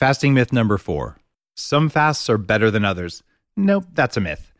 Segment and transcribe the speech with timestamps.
[0.00, 1.18] Fasting myth number four
[1.56, 3.22] some fasts are better than others.
[3.54, 4.50] Nope, that's a myth.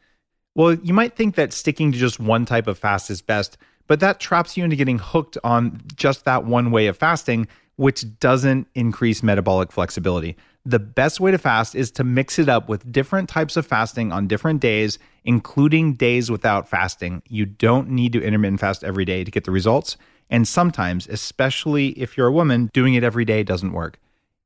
[0.55, 3.57] Well, you might think that sticking to just one type of fast is best,
[3.87, 8.05] but that traps you into getting hooked on just that one way of fasting, which
[8.19, 10.37] doesn't increase metabolic flexibility.
[10.67, 14.13] The best way to fast is to mix it up with different types of fasting
[14.13, 17.23] on different days, including days without fasting.
[17.31, 19.97] You don't need to intermittent fast every day to get the results.
[20.29, 23.99] And sometimes, especially if you're a woman, doing it every day doesn't work.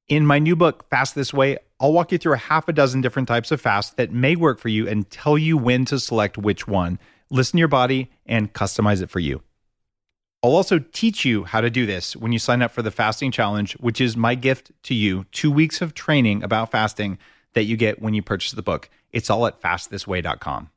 [0.06, 3.00] In my new book, Fast This Way, I'll walk you through a half a dozen
[3.00, 6.36] different types of fast that may work for you and tell you when to select
[6.36, 6.98] which one.
[7.30, 9.40] Listen to your body and customize it for you.
[10.42, 13.30] I'll also teach you how to do this when you sign up for the fasting
[13.30, 17.16] challenge, which is my gift to you two weeks of training about fasting
[17.54, 18.90] that you get when you purchase the book.
[19.10, 20.68] It's all at fastthisway.com.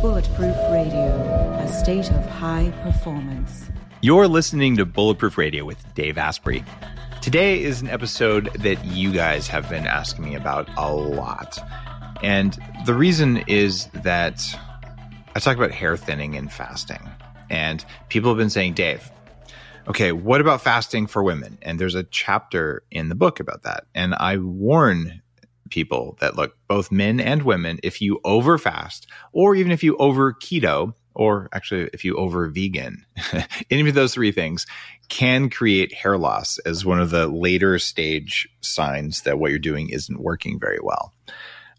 [0.00, 3.66] Bulletproof Radio, a state of high performance.
[4.00, 6.64] You're listening to Bulletproof Radio with Dave Asprey.
[7.22, 11.58] Today is an episode that you guys have been asking me about a lot.
[12.22, 14.42] And the reason is that
[15.36, 17.06] I talk about hair thinning and fasting.
[17.50, 19.12] And people have been saying, Dave,
[19.86, 21.58] okay, what about fasting for women?
[21.60, 23.84] And there's a chapter in the book about that.
[23.94, 25.20] And I warn
[25.68, 29.94] people that look, both men and women, if you over fast or even if you
[29.98, 33.04] over keto, or actually if you over vegan,
[33.70, 34.66] any of those three things
[35.08, 39.88] can create hair loss as one of the later stage signs that what you're doing
[39.90, 41.12] isn't working very well.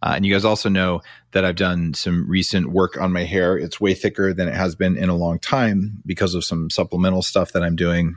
[0.03, 3.57] Uh, and you guys also know that I've done some recent work on my hair.
[3.57, 7.21] It's way thicker than it has been in a long time because of some supplemental
[7.21, 8.15] stuff that I'm doing,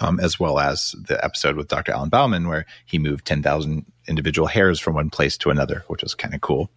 [0.00, 1.92] um, as well as the episode with Dr.
[1.92, 6.14] Alan Bauman, where he moved 10,000 individual hairs from one place to another, which was
[6.14, 6.70] kind of cool.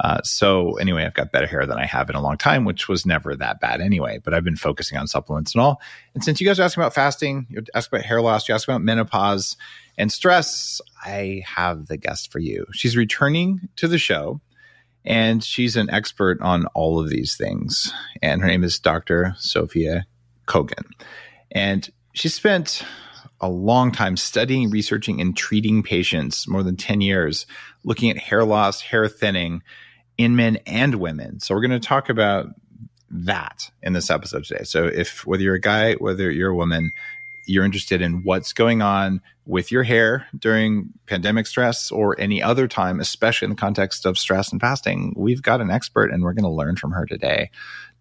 [0.00, 2.88] Uh, so anyway, I've got better hair than I have in a long time, which
[2.88, 4.18] was never that bad anyway.
[4.22, 5.80] But I've been focusing on supplements and all.
[6.14, 8.66] And since you guys are asking about fasting, you ask about hair loss, you ask
[8.68, 9.56] about menopause
[9.96, 12.66] and stress, I have the guest for you.
[12.72, 14.40] She's returning to the show,
[15.04, 17.92] and she's an expert on all of these things.
[18.20, 19.34] And her name is Dr.
[19.38, 20.06] Sophia
[20.46, 20.86] Kogan,
[21.52, 22.84] and she spent
[23.40, 27.46] a long time studying, researching, and treating patients, more than 10 years,
[27.84, 29.62] looking at hair loss, hair thinning
[30.16, 31.40] in men and women.
[31.40, 32.46] So we're going to talk about
[33.10, 34.64] that in this episode today.
[34.64, 36.90] So if whether you're a guy, whether you're a woman,
[37.46, 42.66] you're interested in what's going on with your hair during pandemic stress or any other
[42.66, 46.32] time, especially in the context of stress and fasting, we've got an expert and we're
[46.32, 47.50] going to learn from her today.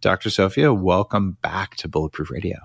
[0.02, 0.30] Dr.
[0.30, 2.58] Sophia, welcome back to Bulletproof Radio.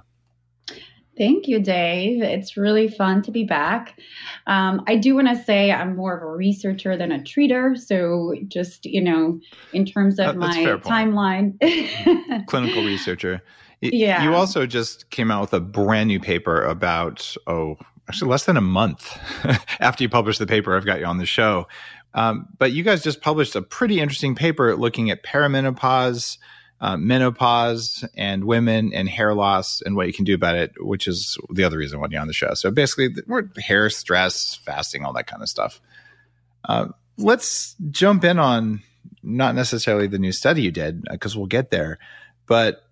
[1.18, 2.22] Thank you, Dave.
[2.22, 3.98] It's really fun to be back.
[4.46, 7.76] Um, I do want to say I'm more of a researcher than a treater.
[7.76, 9.40] So, just, you know,
[9.72, 11.58] in terms of my timeline,
[12.46, 13.42] clinical researcher.
[13.80, 14.22] Yeah.
[14.24, 17.76] You also just came out with a brand new paper about, oh,
[18.08, 19.18] actually less than a month
[19.80, 20.76] after you published the paper.
[20.76, 21.66] I've got you on the show.
[22.14, 26.38] Um, but you guys just published a pretty interesting paper looking at perimenopause
[26.80, 31.08] uh, menopause and women and hair loss and what you can do about it, which
[31.08, 32.54] is the other reason why you're on the show.
[32.54, 35.80] So basically, we're hair stress, fasting, all that kind of stuff.
[36.64, 38.82] Uh, let's jump in on
[39.22, 41.98] not necessarily the new study you did, because we'll get there,
[42.46, 42.84] but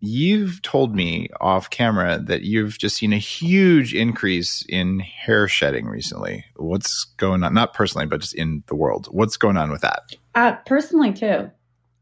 [0.00, 5.86] you've told me off camera that you've just seen a huge increase in hair shedding
[5.86, 6.44] recently.
[6.56, 7.54] What's going on?
[7.54, 9.08] Not personally, but just in the world.
[9.10, 10.14] What's going on with that?
[10.34, 11.50] Uh, personally, too.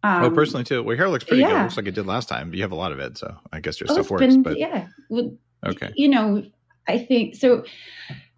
[0.05, 0.83] Um, oh, personally too.
[0.83, 1.49] Well, your hair looks pretty yeah.
[1.49, 1.57] good.
[1.57, 3.61] It looks like it did last time, you have a lot of it, so I
[3.61, 4.21] guess your oh, stuff works.
[4.21, 5.35] Been, but yeah, well,
[5.65, 5.93] okay.
[5.97, 6.45] You know,
[6.87, 7.65] I think so.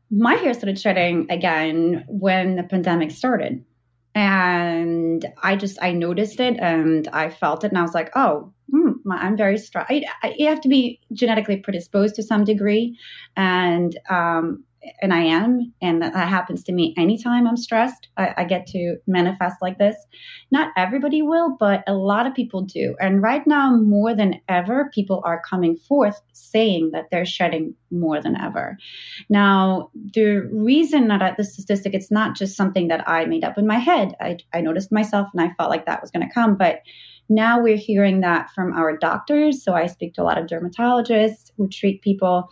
[0.08, 3.64] My hair started shedding again when the pandemic started,
[4.14, 8.52] and I just I noticed it and I felt it, and I was like, oh,
[8.70, 9.86] hmm, I'm very strong.
[9.90, 12.96] You have to be genetically predisposed to some degree,
[13.36, 14.62] and um,
[15.00, 18.08] and I am, and that, happens to me anytime I'm stressed.
[18.16, 19.96] I, I, get to manifest like this.
[20.50, 22.96] Not everybody will, but a lot of people do.
[23.00, 28.20] And right now, more than ever, people are coming forth saying that they're shedding more
[28.20, 28.76] than ever.
[29.28, 33.66] Now, the reason that the statistic, it's not just something that I made up in
[33.66, 34.14] my head.
[34.20, 36.80] I, I noticed myself, and I felt like that was going to come, but
[37.28, 39.62] now we're hearing that from our doctors.
[39.62, 42.48] So I speak to a lot of dermatologists who treat people.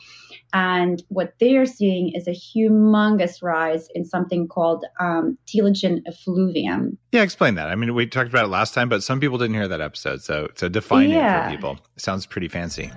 [0.52, 6.98] And what they're seeing is a humongous rise in something called um, telogen effluvium.
[7.12, 7.68] Yeah, explain that.
[7.68, 10.22] I mean, we talked about it last time, but some people didn't hear that episode.
[10.22, 11.46] So, so define yeah.
[11.46, 11.72] it for people.
[11.96, 12.90] It sounds pretty fancy.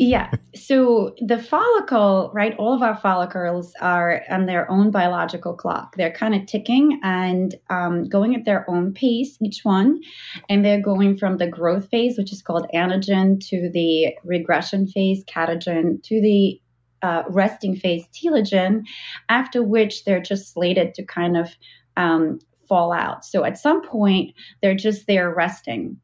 [0.00, 0.30] Yeah.
[0.54, 2.56] So the follicle, right?
[2.56, 5.94] All of our follicles are on their own biological clock.
[5.94, 10.00] They're kind of ticking and um, going at their own pace, each one.
[10.48, 15.22] And they're going from the growth phase, which is called anagen, to the regression phase,
[15.24, 16.58] catagen, to the
[17.02, 18.84] uh, resting phase, telogen,
[19.28, 21.50] after which they're just slated to kind of
[21.98, 23.26] um, fall out.
[23.26, 24.32] So at some point,
[24.62, 25.98] they're just there resting.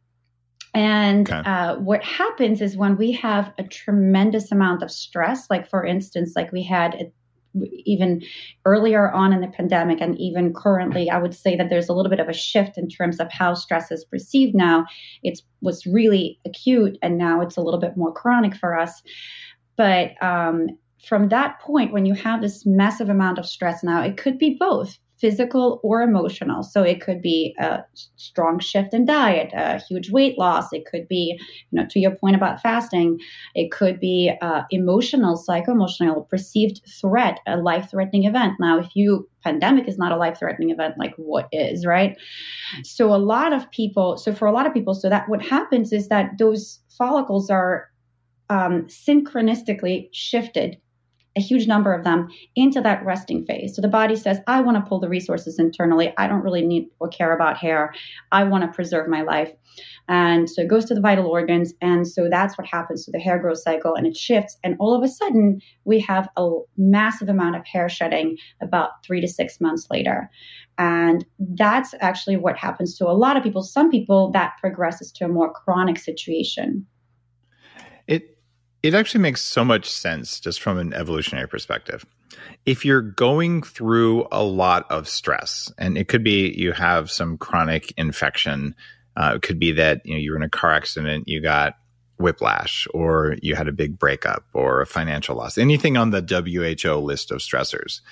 [0.76, 1.50] And okay.
[1.50, 6.34] uh, what happens is when we have a tremendous amount of stress, like for instance,
[6.37, 7.12] like we had
[7.87, 8.23] even
[8.67, 12.11] earlier on in the pandemic and even currently i would say that there's a little
[12.11, 14.84] bit of a shift in terms of how stress is perceived now.
[15.23, 19.02] It was really acute and now it's a little bit more chronic for us.
[19.78, 20.67] But um,
[21.08, 24.58] from that point when you have this massive amount of stress now it could be
[24.61, 26.63] both physical or emotional.
[26.63, 27.81] So it could be a
[28.17, 30.73] strong shift in diet, a huge weight loss.
[30.73, 31.39] It could be,
[31.71, 33.19] you know, to your point about fasting,
[33.55, 38.55] it could be uh, emotional, psycho-emotional, perceived threat, a life-threatening event.
[38.61, 42.17] Now, if you pandemic is not a life-threatening event, like what is, right?
[42.83, 45.93] So a lot of people, so for a lot of people, so that what happens
[45.93, 47.89] is that those follicles are
[48.51, 50.77] um, synchronistically shifted
[51.37, 53.77] a huge number of them into that resting phase.
[53.77, 56.12] So the body says, I want to pull the resources internally.
[56.17, 57.93] I don't really need or care about hair.
[58.33, 59.53] I want to preserve my life.
[60.09, 61.75] And so it goes to the vital organs.
[61.83, 64.56] And so that's what happens to the hair growth cycle and it shifts.
[64.65, 66.49] And all of a sudden, we have a
[66.79, 70.31] massive amount of hair shedding about three to six months later.
[70.79, 73.62] And that's actually what happens to a lot of people.
[73.62, 76.87] Some people that progresses to a more chronic situation.
[78.87, 82.06] It actually makes so much sense just from an evolutionary perspective.
[82.67, 87.37] If you're going through a lot of stress, and it could be you have some
[87.37, 88.77] chronic infection,
[89.17, 91.75] uh, it could be that you know you were in a car accident, you got
[92.19, 96.94] whiplash, or you had a big breakup, or a financial loss, anything on the WHO
[96.94, 98.03] list of stressors.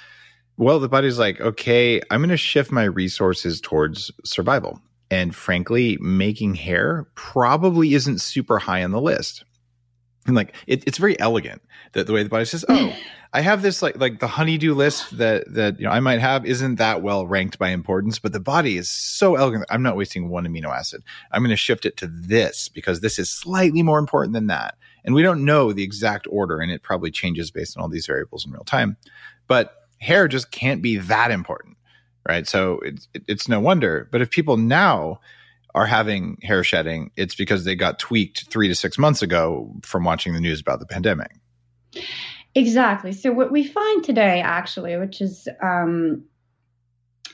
[0.56, 4.80] Well, the body's like, okay, I'm going to shift my resources towards survival.
[5.08, 9.44] And frankly, making hair probably isn't super high on the list
[10.26, 11.62] and like it, it's very elegant
[11.92, 12.94] that the way the body says, "Oh,
[13.34, 16.46] I have this like like the honeydew list that that you know I might have
[16.46, 19.64] isn't that well ranked by importance, but the body is so elegant.
[19.70, 21.02] I'm not wasting one amino acid.
[21.32, 24.76] I'm going to shift it to this because this is slightly more important than that.
[25.04, 28.06] And we don't know the exact order, and it probably changes based on all these
[28.06, 28.96] variables in real time.
[29.48, 31.76] But hair just can't be that important,
[32.26, 32.46] right?
[32.46, 34.08] So it's it's no wonder.
[34.12, 35.20] But if people now
[35.74, 40.04] are having hair shedding, it's because they got tweaked three to six months ago from
[40.04, 41.32] watching the news about the pandemic.
[42.54, 43.12] Exactly.
[43.12, 46.24] So what we find today, actually, which is um,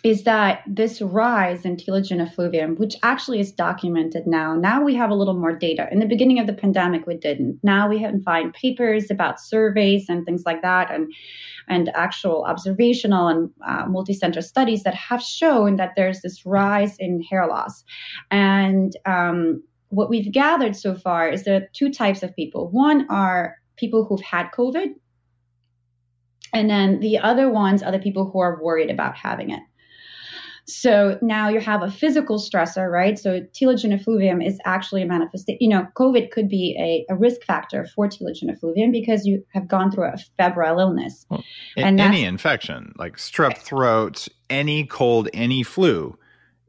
[0.02, 5.10] is that this rise in telogen effluvium, which actually is documented now, now we have
[5.10, 5.88] a little more data.
[5.92, 7.58] In the beginning of the pandemic, we didn't.
[7.62, 11.12] Now we can find papers about surveys and things like that, and
[11.68, 17.22] and actual observational and uh, multi-center studies that have shown that there's this rise in
[17.22, 17.84] hair loss.
[18.30, 22.70] And um, what we've gathered so far is there are two types of people.
[22.70, 24.94] One are people who've had COVID,
[26.54, 29.60] and then the other ones are the people who are worried about having it.
[30.66, 33.18] So now you have a physical stressor, right?
[33.18, 35.58] So telogen effluvium is actually a manifestation.
[35.60, 39.68] You know, COVID could be a, a, risk factor for telogen effluvium because you have
[39.68, 41.26] gone through a febrile illness.
[41.28, 41.42] Well,
[41.76, 46.16] and any infection, like strep throat, any cold, any flu,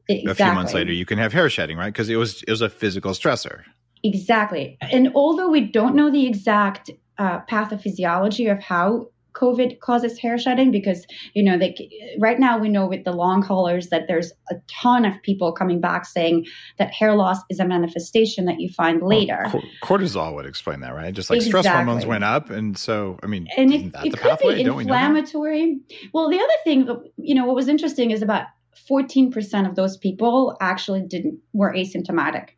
[0.08, 0.30] exactly.
[0.30, 1.92] a few months later you can have hair shedding, right?
[1.92, 3.62] Because it was it was a physical stressor.
[4.04, 4.78] Exactly.
[4.80, 10.70] And although we don't know the exact uh, pathophysiology of how COVID causes hair shedding
[10.70, 11.74] because you know they
[12.18, 15.80] right now we know with the long haulers that there's a ton of people coming
[15.80, 16.46] back saying
[16.78, 19.42] that hair loss is a manifestation that you find later.
[19.52, 21.12] Well, cortisol would explain that, right?
[21.12, 21.62] Just like exactly.
[21.62, 24.56] stress hormones went up, and so I mean, and it, it could pathway?
[24.56, 25.64] be inflammatory.
[25.64, 28.46] We well, the other thing, you know, what was interesting is about
[28.90, 32.50] 14% of those people actually didn't were asymptomatic.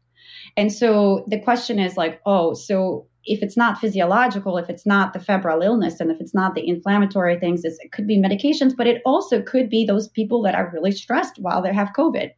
[0.57, 5.13] And so the question is like, oh, so if it's not physiological, if it's not
[5.13, 8.87] the febrile illness, and if it's not the inflammatory things, it could be medications, but
[8.87, 12.31] it also could be those people that are really stressed while they have COVID.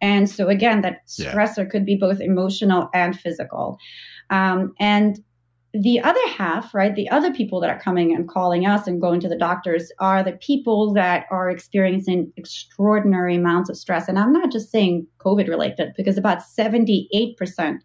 [0.00, 1.70] And so again, that stressor yeah.
[1.70, 3.78] could be both emotional and physical.
[4.30, 5.18] Um, and
[5.74, 9.20] the other half, right, the other people that are coming and calling us and going
[9.20, 14.06] to the doctors are the people that are experiencing extraordinary amounts of stress.
[14.06, 17.78] And I'm not just saying COVID related, because about 78%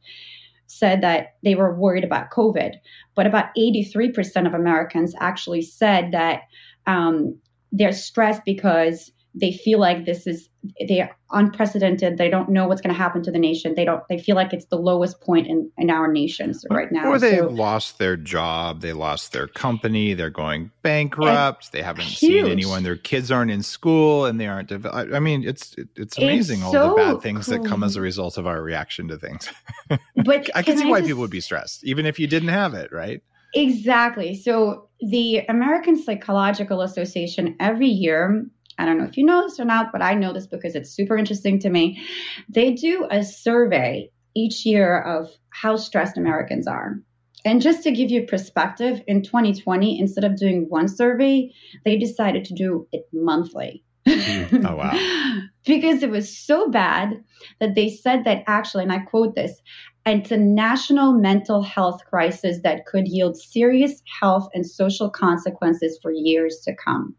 [0.67, 2.74] said that they were worried about COVID,
[3.15, 6.43] but about 83% of Americans actually said that
[6.86, 7.38] um,
[7.71, 10.50] they're stressed because they feel like this is
[10.88, 12.17] they are unprecedented.
[12.17, 13.74] They don't know what's going to happen to the nation.
[13.75, 14.03] They don't.
[14.10, 17.08] They feel like it's the lowest point in, in our nations right now.
[17.10, 22.06] Or they So- lost their job, they lost their company, they're going bankrupt, they haven't
[22.06, 22.17] huge.
[22.44, 24.70] seen anyone, their kids aren't in school, and they aren't.
[24.70, 28.01] Dev- I mean, it's it- it's amazing all the bad things that come as a
[28.01, 29.50] result of our reaction to things.
[30.25, 32.50] but I can see I why just- people would be stressed, even if you didn't
[32.50, 33.22] have it, right?
[33.53, 34.36] Exactly.
[34.36, 38.46] So the American Psychological Association every year,
[38.77, 40.91] I don't know if you know this or not, but I know this because it's
[40.91, 42.01] super interesting to me.
[42.50, 47.00] They do a survey each year of how stressed Americans are.
[47.46, 51.51] And just to give you perspective, in 2020, instead of doing one survey,
[51.86, 53.84] they decided to do it monthly.
[54.07, 54.65] Hmm.
[54.65, 55.41] Oh, wow.
[55.65, 57.24] because it was so bad
[57.60, 59.62] that they said that actually, and I quote this,
[60.05, 66.12] it's a national mental health crisis that could yield serious health and social consequences for
[66.12, 67.15] years to come.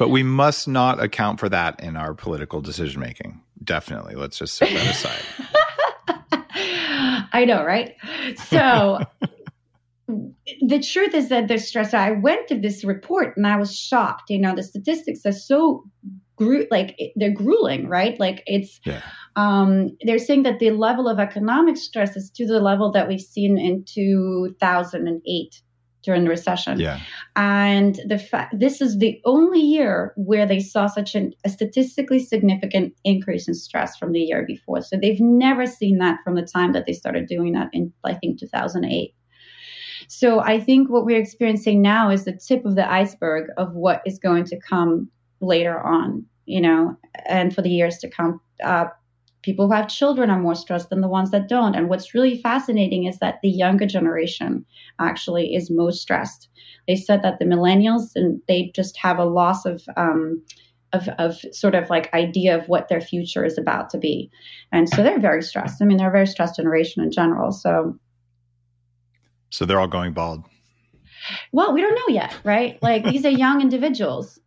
[0.00, 3.42] But we must not account for that in our political decision making.
[3.62, 4.14] Definitely.
[4.14, 5.22] Let's just set that aside.
[7.34, 7.92] I know, right?
[8.48, 9.00] So
[10.08, 11.92] the truth is that there's stress.
[11.92, 14.30] I went to this report and I was shocked.
[14.30, 15.84] You know, the statistics are so
[16.36, 18.18] gru- like they're grueling, right?
[18.18, 19.02] Like it's Yeah.
[19.36, 23.20] um, they're saying that the level of economic stress is to the level that we've
[23.20, 25.62] seen in 2008
[26.02, 26.80] during the recession.
[26.80, 27.00] Yeah.
[27.36, 32.18] And the fact this is the only year where they saw such an, a statistically
[32.18, 34.82] significant increase in stress from the year before.
[34.82, 38.14] So they've never seen that from the time that they started doing that in I
[38.14, 39.14] think 2008.
[40.08, 44.02] So I think what we're experiencing now is the tip of the iceberg of what
[44.04, 45.08] is going to come
[45.40, 48.40] later on, you know, and for the years to come.
[48.62, 48.86] Uh,
[49.42, 51.74] people who have children are more stressed than the ones that don't.
[51.74, 54.64] And what's really fascinating is that the younger generation
[54.98, 56.48] actually is most stressed.
[56.86, 60.42] They said that the millennials and they just have a loss of um,
[60.92, 64.30] of, of sort of like idea of what their future is about to be,
[64.72, 65.80] and so they're very stressed.
[65.80, 67.52] I mean, they're a very stressed generation in general.
[67.52, 67.96] So,
[69.50, 70.44] So they're all going bald.
[71.52, 72.82] well, we don't know yet, right?
[72.82, 74.40] Like these are young individuals,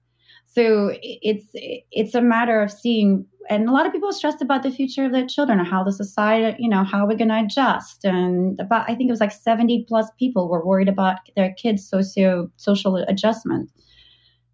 [0.46, 3.26] so it's it's a matter of seeing.
[3.50, 5.84] And a lot of people are stressed about the future of their children and how
[5.84, 8.06] the society, you know, how we're going to adjust.
[8.06, 11.88] And about, I think it was like 70 plus people were worried about their kids'
[11.88, 13.70] socio social adjustment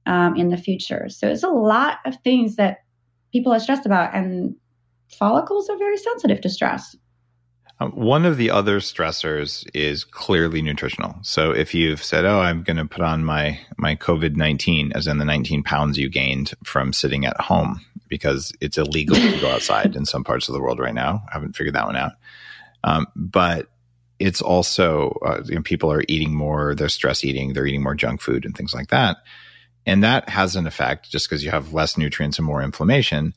[0.05, 1.07] um, in the future.
[1.09, 2.79] So it's a lot of things that
[3.31, 4.55] people are stressed about, and
[5.07, 6.95] follicles are very sensitive to stress.
[7.81, 11.15] Um, one of the other stressors is clearly nutritional.
[11.21, 15.07] So if you've said, "Oh, I'm going to put on my my COVID nineteen," as
[15.07, 19.49] in the 19 pounds you gained from sitting at home, because it's illegal to go
[19.49, 21.23] outside in some parts of the world right now.
[21.29, 22.13] I haven't figured that one out.
[22.83, 23.67] Um, but
[24.19, 26.75] it's also uh, you know, people are eating more.
[26.75, 27.53] They're stress eating.
[27.53, 29.17] They're eating more junk food and things like that,
[29.85, 33.33] and that has an effect just because you have less nutrients and more inflammation.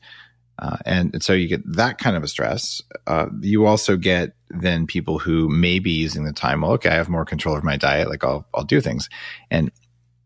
[0.59, 2.81] Uh, and, and so you get that kind of a stress.
[3.07, 6.61] Uh, you also get then people who may be using the time.
[6.61, 8.09] Well, okay, I have more control over my diet.
[8.09, 9.09] Like I'll I'll do things.
[9.49, 9.71] And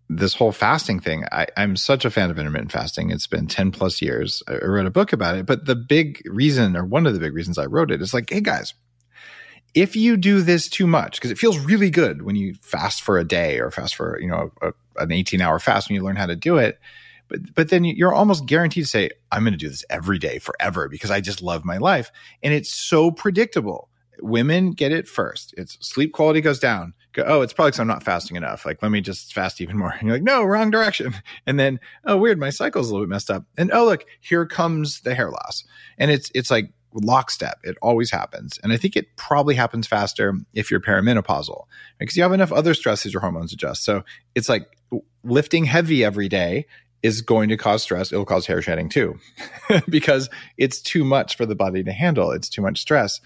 [0.10, 3.12] this whole fasting thing, I, I'm such a fan of intermittent fasting.
[3.12, 4.41] It's been 10 plus years.
[4.48, 5.46] I wrote a book about it.
[5.46, 8.29] But the big reason, or one of the big reasons I wrote it, is like,
[8.29, 8.74] hey guys,
[9.74, 13.17] if you do this too much, because it feels really good when you fast for
[13.17, 16.15] a day or fast for you know a, an 18 hour fast when you learn
[16.15, 16.79] how to do it
[17.27, 20.39] but but then you're almost guaranteed to say i'm going to do this every day
[20.39, 22.12] forever because i just love my life.
[22.41, 23.89] And it's so predictable.
[24.19, 25.53] Women get it first.
[25.57, 26.93] It's sleep quality goes down.
[27.13, 28.65] Go, oh it's probably because i'm not fasting enough.
[28.65, 29.91] Like let me just fast even more.
[29.91, 31.13] And you're like no wrong direction.
[31.46, 33.43] And then oh weird my cycle's a little bit messed up.
[33.57, 35.63] And oh look here comes the hair loss.
[36.00, 37.60] And it's it's like lockstep.
[37.63, 38.60] It always happens.
[38.63, 41.65] And i think it probably happens faster if you're perimenopausal
[42.00, 43.84] because you have enough other stresses your hormones adjust.
[43.84, 44.03] So
[44.34, 44.65] it's like
[45.24, 46.65] lifting heavy every day
[47.07, 48.11] is going to cause stress.
[48.11, 49.17] It'll cause hair shedding too,
[49.89, 52.31] because it's too much for the body to handle.
[52.31, 53.21] It's too much stress.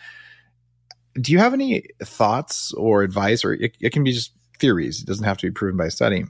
[1.15, 5.01] Do you have any thoughts or advice, or it, it can be just theories?
[5.01, 6.25] It doesn't have to be proven by study.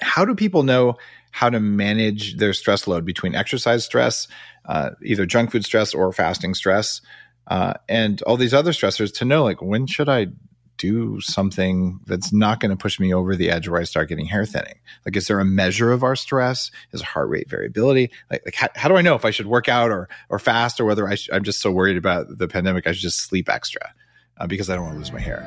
[0.00, 0.94] How do people know
[1.32, 4.28] how to manage their stress load between exercise stress,
[4.66, 7.00] uh, either junk food stress or fasting stress,
[7.48, 10.28] uh, and all these other stressors to know like when should I
[10.82, 14.26] do something that's not going to push me over the edge where I start getting
[14.26, 14.74] hair thinning?
[15.06, 16.72] Like, is there a measure of our stress?
[16.90, 18.10] Is heart rate variability?
[18.32, 20.80] Like, like how, how do I know if I should work out or or fast
[20.80, 23.48] or whether I sh- I'm just so worried about the pandemic I should just sleep
[23.48, 23.94] extra
[24.38, 25.46] uh, because I don't want to lose my hair?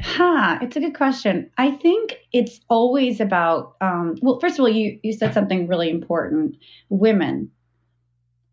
[0.00, 1.50] Huh, it's a good question.
[1.58, 5.90] I think it's always about um, well, first of all, you you said something really
[5.90, 6.56] important.
[6.88, 7.50] Women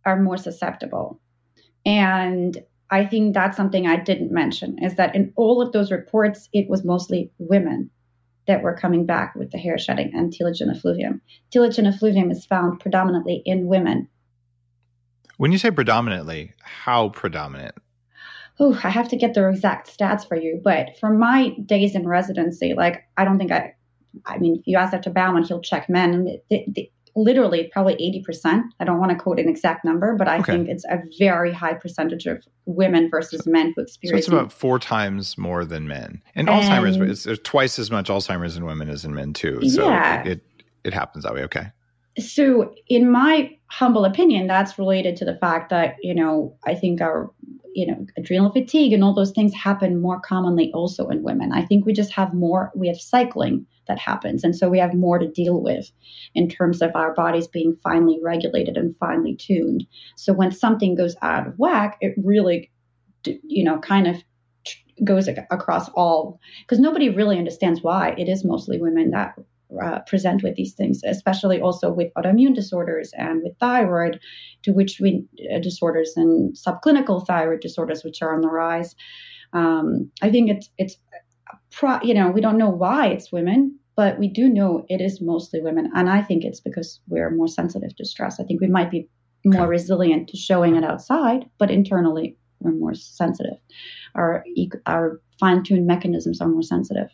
[0.05, 1.19] are more susceptible,
[1.85, 2.57] and
[2.91, 6.69] I think that's something I didn't mention is that in all of those reports, it
[6.69, 7.91] was mostly women
[8.47, 11.21] that were coming back with the hair shedding and telogen effluvium.
[11.53, 14.07] Telogen effluvium is found predominantly in women.
[15.37, 17.75] When you say predominantly, how predominant?
[18.59, 22.07] Oh, I have to get the exact stats for you, but for my days in
[22.07, 23.75] residency, like I don't think I,
[24.25, 25.11] I mean, if you ask Dr.
[25.11, 28.63] Bauman, he'll check men, and the, the, literally probably 80%.
[28.79, 30.53] I don't want to quote an exact number, but I okay.
[30.53, 34.25] think it's a very high percentage of women versus men who experience.
[34.25, 36.21] So it's about four times more than men.
[36.35, 39.59] And, and Alzheimer's, there's twice as much Alzheimer's in women as in men too.
[39.69, 40.21] So yeah.
[40.21, 40.41] it, it,
[40.85, 41.43] it happens that way.
[41.43, 41.67] Okay.
[42.17, 47.01] So in my humble opinion, that's related to the fact that, you know, I think
[47.01, 47.31] our,
[47.73, 51.51] you know, adrenal fatigue and all those things happen more commonly also in women.
[51.53, 54.43] I think we just have more, we have cycling that happens.
[54.43, 55.91] And so we have more to deal with
[56.35, 59.85] in terms of our bodies being finely regulated and finely tuned.
[60.15, 62.71] So when something goes out of whack, it really,
[63.23, 64.17] you know, kind of
[65.03, 69.33] goes across all because nobody really understands why it is mostly women that
[69.83, 74.19] uh, present with these things, especially also with autoimmune disorders and with thyroid,
[74.63, 78.95] to which we uh, disorders and subclinical thyroid disorders, which are on the rise.
[79.53, 80.97] Um, I think it's it's
[81.71, 85.19] pro, you know we don't know why it's women, but we do know it is
[85.21, 85.91] mostly women.
[85.93, 88.39] And I think it's because we're more sensitive to stress.
[88.39, 89.09] I think we might be
[89.45, 93.57] more resilient to showing it outside, but internally we're more sensitive.
[94.15, 94.43] Our,
[94.85, 97.09] our fine tuned mechanisms are more sensitive.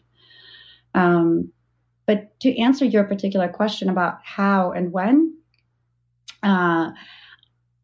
[0.93, 1.51] Um,
[2.05, 5.35] but to answer your particular question about how and when,
[6.43, 6.91] uh,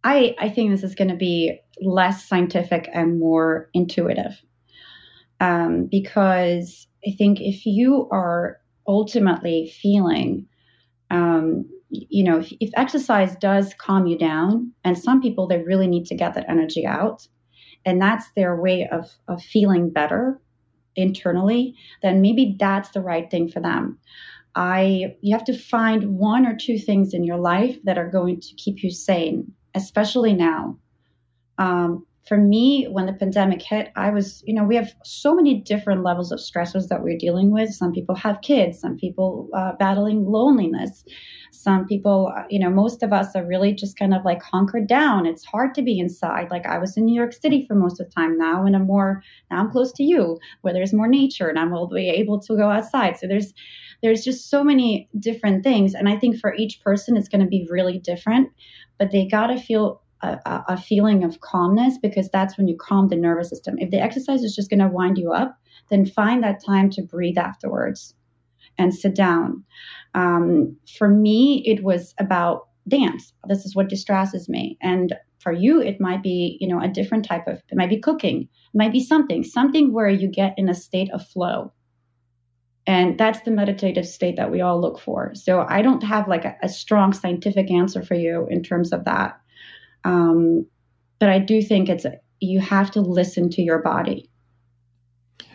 [0.03, 4.39] I, I think this is going to be less scientific and more intuitive.
[5.39, 10.47] Um, because I think if you are ultimately feeling
[11.09, 15.87] um, you know if, if, exercise does calm you down and some people they really
[15.87, 17.27] need to get that energy out
[17.85, 20.39] and that's their way of, of feeling better
[20.95, 23.97] internally then maybe that's the right thing for them.
[24.55, 28.41] I you have to find one or two things in your life that are going
[28.41, 30.77] to keep you sane especially now.
[31.57, 35.59] Um, for me, when the pandemic hit, I was, you know, we have so many
[35.59, 37.73] different levels of stressors that we're dealing with.
[37.73, 41.03] Some people have kids, some people uh, battling loneliness,
[41.51, 44.87] some people, uh, you know, most of us are really just kind of like hunkered
[44.87, 45.25] down.
[45.25, 46.51] It's hard to be inside.
[46.51, 48.85] Like I was in New York City for most of the time now, and I'm
[48.85, 52.69] more now I'm close to you, where there's more nature, and I'm able to go
[52.69, 53.17] outside.
[53.17, 53.53] So there's
[54.03, 57.47] there's just so many different things, and I think for each person it's going to
[57.47, 58.49] be really different.
[58.99, 63.07] But they got to feel a, a, feeling of calmness because that's when you calm
[63.07, 63.75] the nervous system.
[63.77, 65.57] If the exercise is just going to wind you up,
[65.89, 68.13] then find that time to breathe afterwards
[68.77, 69.63] and sit down.
[70.13, 73.33] Um, for me, it was about dance.
[73.47, 74.77] This is what distresses me.
[74.81, 77.99] And for you, it might be, you know, a different type of, it might be
[77.99, 81.73] cooking, it might be something, something where you get in a state of flow.
[82.87, 85.33] And that's the meditative state that we all look for.
[85.35, 89.05] So I don't have like a, a strong scientific answer for you in terms of
[89.05, 89.39] that.
[90.03, 90.65] Um,
[91.19, 92.05] but I do think it's
[92.39, 94.29] you have to listen to your body.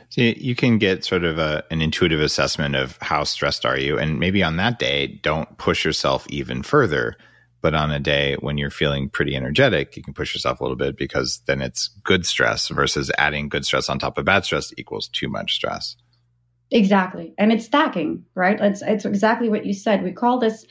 [0.09, 3.99] So you can get sort of a, an intuitive assessment of how stressed are you,
[3.99, 7.17] and maybe on that day, don't push yourself even further.
[7.63, 10.77] But on a day when you're feeling pretty energetic, you can push yourself a little
[10.77, 14.73] bit because then it's good stress versus adding good stress on top of bad stress
[14.77, 15.97] equals too much stress.
[16.71, 18.61] Exactly, and it's stacking, right?
[18.61, 20.05] It's it's exactly what you said.
[20.05, 20.65] We call this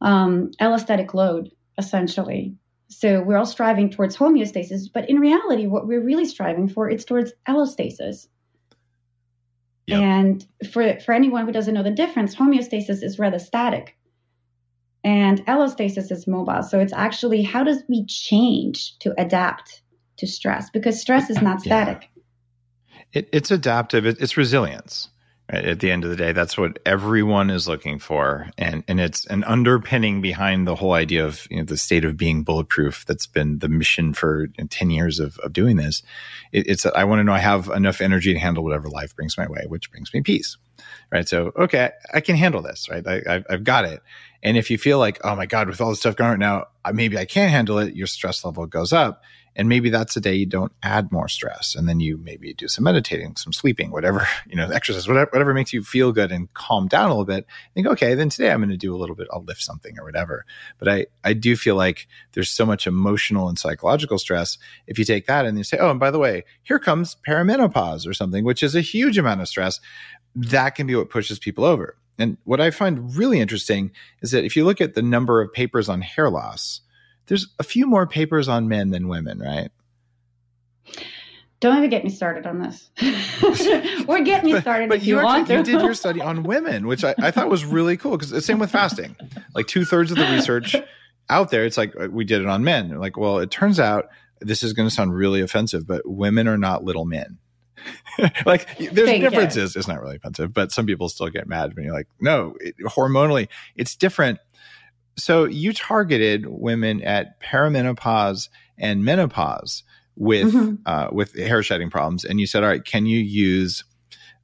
[0.00, 2.54] um, allostatic load, essentially.
[2.90, 7.04] So we're all striving towards homeostasis, but in reality, what we're really striving for it's
[7.04, 8.26] towards allostasis.
[9.86, 10.00] Yep.
[10.00, 13.96] And for for anyone who doesn't know the difference, homeostasis is rather static,
[15.04, 16.62] and allostasis is mobile.
[16.64, 19.82] So it's actually how does we change to adapt
[20.18, 22.02] to stress because stress is not static.
[22.02, 22.22] Yeah.
[23.12, 24.06] It, it's adaptive.
[24.06, 25.08] It, it's resilience.
[25.52, 29.26] At the end of the day, that's what everyone is looking for, and and it's
[29.26, 33.04] an underpinning behind the whole idea of you know, the state of being bulletproof.
[33.04, 36.04] That's been the mission for ten years of of doing this.
[36.52, 39.36] It, it's I want to know I have enough energy to handle whatever life brings
[39.36, 40.56] my way, which brings me peace.
[41.10, 41.28] Right.
[41.28, 42.88] So okay, I can handle this.
[42.88, 43.04] Right.
[43.04, 44.02] I, I've got it.
[44.44, 46.64] And if you feel like, oh my God, with all this stuff going on right
[46.84, 49.22] now, maybe I can't handle it, your stress level goes up.
[49.56, 51.74] And maybe that's a day you don't add more stress.
[51.74, 55.54] And then you maybe do some meditating, some sleeping, whatever, you know, exercise, whatever, whatever
[55.54, 57.46] makes you feel good and calm down a little bit.
[57.74, 60.04] Think, okay, then today I'm going to do a little bit, I'll lift something or
[60.04, 60.44] whatever.
[60.78, 64.58] But I, I do feel like there's so much emotional and psychological stress.
[64.86, 68.06] If you take that and you say, oh, and by the way, here comes perimenopause
[68.06, 69.80] or something, which is a huge amount of stress,
[70.34, 71.96] that can be what pushes people over.
[72.18, 75.52] And what I find really interesting is that if you look at the number of
[75.52, 76.82] papers on hair loss,
[77.30, 79.70] there's a few more papers on men than women, right?
[81.60, 82.90] Don't even get me started on this.
[84.08, 85.58] or get me started but, but if you, you, want to.
[85.58, 88.40] you did your study on women, which I, I thought was really cool because the
[88.40, 89.14] same with fasting.
[89.54, 90.74] Like two thirds of the research
[91.28, 92.98] out there, it's like uh, we did it on men.
[92.98, 94.08] Like, well, it turns out
[94.40, 97.38] this is going to sound really offensive, but women are not little men.
[98.44, 99.30] like there's Thank you.
[99.30, 99.76] differences.
[99.76, 102.74] It's not really offensive, but some people still get mad when you're like, no, it,
[102.78, 104.40] hormonally, it's different.
[105.22, 109.82] So you targeted women at perimenopause and menopause
[110.16, 110.78] with Mhm.
[110.86, 113.84] uh, with hair shedding problems, and you said, all right, can you use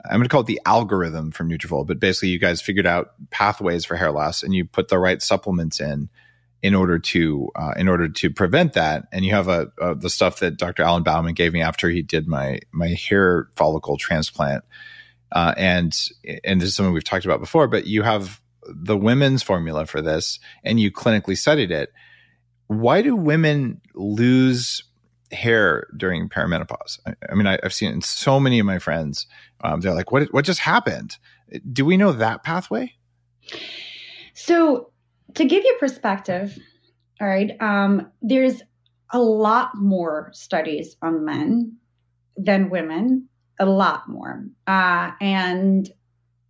[0.04, 3.08] I'm going to call it the algorithm from Nutrafol, but basically you guys figured out
[3.30, 6.08] pathways for hair loss and you put the right supplements in
[6.62, 9.08] in order to uh, in order to prevent that.
[9.10, 10.84] And you have a, a the stuff that Dr.
[10.84, 14.62] Alan Bauman gave me after he did my my hair follicle transplant.
[15.32, 15.96] Uh, and
[16.44, 20.00] and this is something we've talked about before, but you have the women's formula for
[20.00, 21.92] this, and you clinically studied it.
[22.68, 24.82] Why do women lose
[25.32, 26.98] hair during perimenopause?
[27.06, 29.26] I, I mean, I, I've seen it in so many of my friends.
[29.62, 30.32] Um, they're like, "What?
[30.32, 31.16] What just happened?"
[31.72, 32.92] Do we know that pathway?
[34.34, 34.90] So,
[35.34, 36.58] to give you perspective,
[37.20, 38.62] all right, um, there's
[39.12, 41.76] a lot more studies on men
[42.36, 44.44] than women, a lot more.
[44.66, 45.90] Uh, and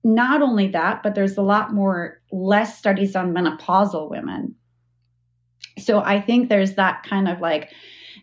[0.07, 4.55] not only that, but there's a lot more, less studies on menopausal women.
[5.79, 7.73] So, I think there's that kind of like,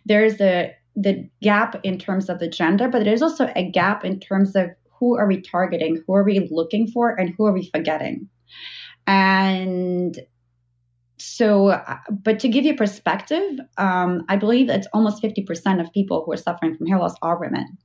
[0.06, 4.18] there's a, the gap in terms of the gender, but there's also a gap in
[4.18, 7.68] terms of who are we targeting, who are we looking for, and who are we
[7.74, 8.28] forgetting.
[9.06, 10.18] And
[11.18, 11.78] so,
[12.10, 16.38] but to give you perspective, um, I believe it's almost 50% of people who are
[16.38, 17.76] suffering from hair loss are women.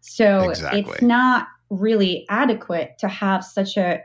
[0.00, 0.80] So Exactly.
[0.80, 4.00] it's not really adequate to have such a,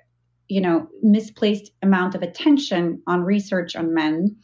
[0.48, 4.36] you know, misplaced amount of attention on research on men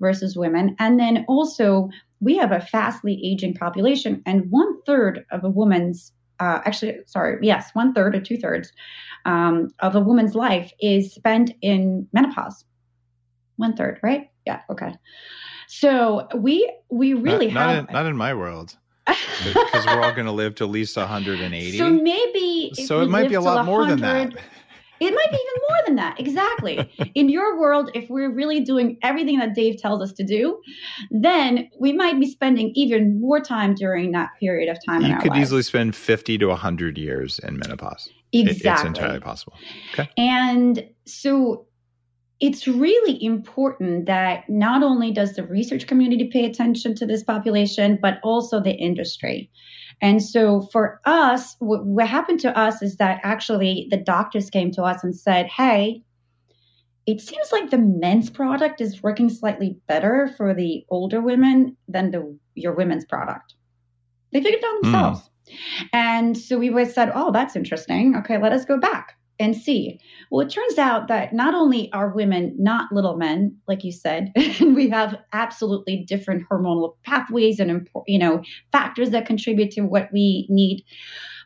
[0.00, 0.76] versus women.
[0.78, 6.12] And then also, we have a fastly aging population, and one third of a woman's,
[6.40, 8.72] uh, actually, sorry, yes, one third or two thirds
[9.24, 12.64] um, of a woman's life is spent in menopause.
[13.56, 14.30] One third, right?
[14.46, 14.60] Yeah.
[14.70, 14.94] Okay.
[15.66, 18.76] So we we really not, not have in, not in my world
[19.44, 21.78] because we're all going to live to at least 180.
[21.78, 24.34] So maybe So it might be a lot more than that.
[25.00, 26.18] It might be even more than that.
[26.18, 27.12] Exactly.
[27.14, 30.60] In your world, if we're really doing everything that Dave tells us to do,
[31.12, 35.18] then we might be spending even more time during that period of time in You
[35.18, 35.42] could lives.
[35.42, 38.08] easily spend 50 to 100 years in menopause.
[38.32, 38.90] It- exactly.
[38.90, 39.54] it's entirely possible.
[39.92, 40.10] Okay.
[40.18, 41.67] And so
[42.40, 47.98] it's really important that not only does the research community pay attention to this population,
[48.00, 49.50] but also the industry.
[50.00, 54.70] And so for us, what, what happened to us is that actually the doctors came
[54.72, 56.04] to us and said, hey,
[57.06, 62.10] it seems like the men's product is working slightly better for the older women than
[62.12, 63.54] the your women's product.
[64.32, 64.92] They figured it out Hmm.
[64.92, 65.30] themselves.
[65.92, 68.14] And so we said, oh, that's interesting.
[68.16, 70.00] Okay, let us go back and see.
[70.30, 74.32] Well, it turns out that not only are women not little men, like you said,
[74.36, 80.12] and we have absolutely different hormonal pathways and you know factors that contribute to what
[80.12, 80.84] we need,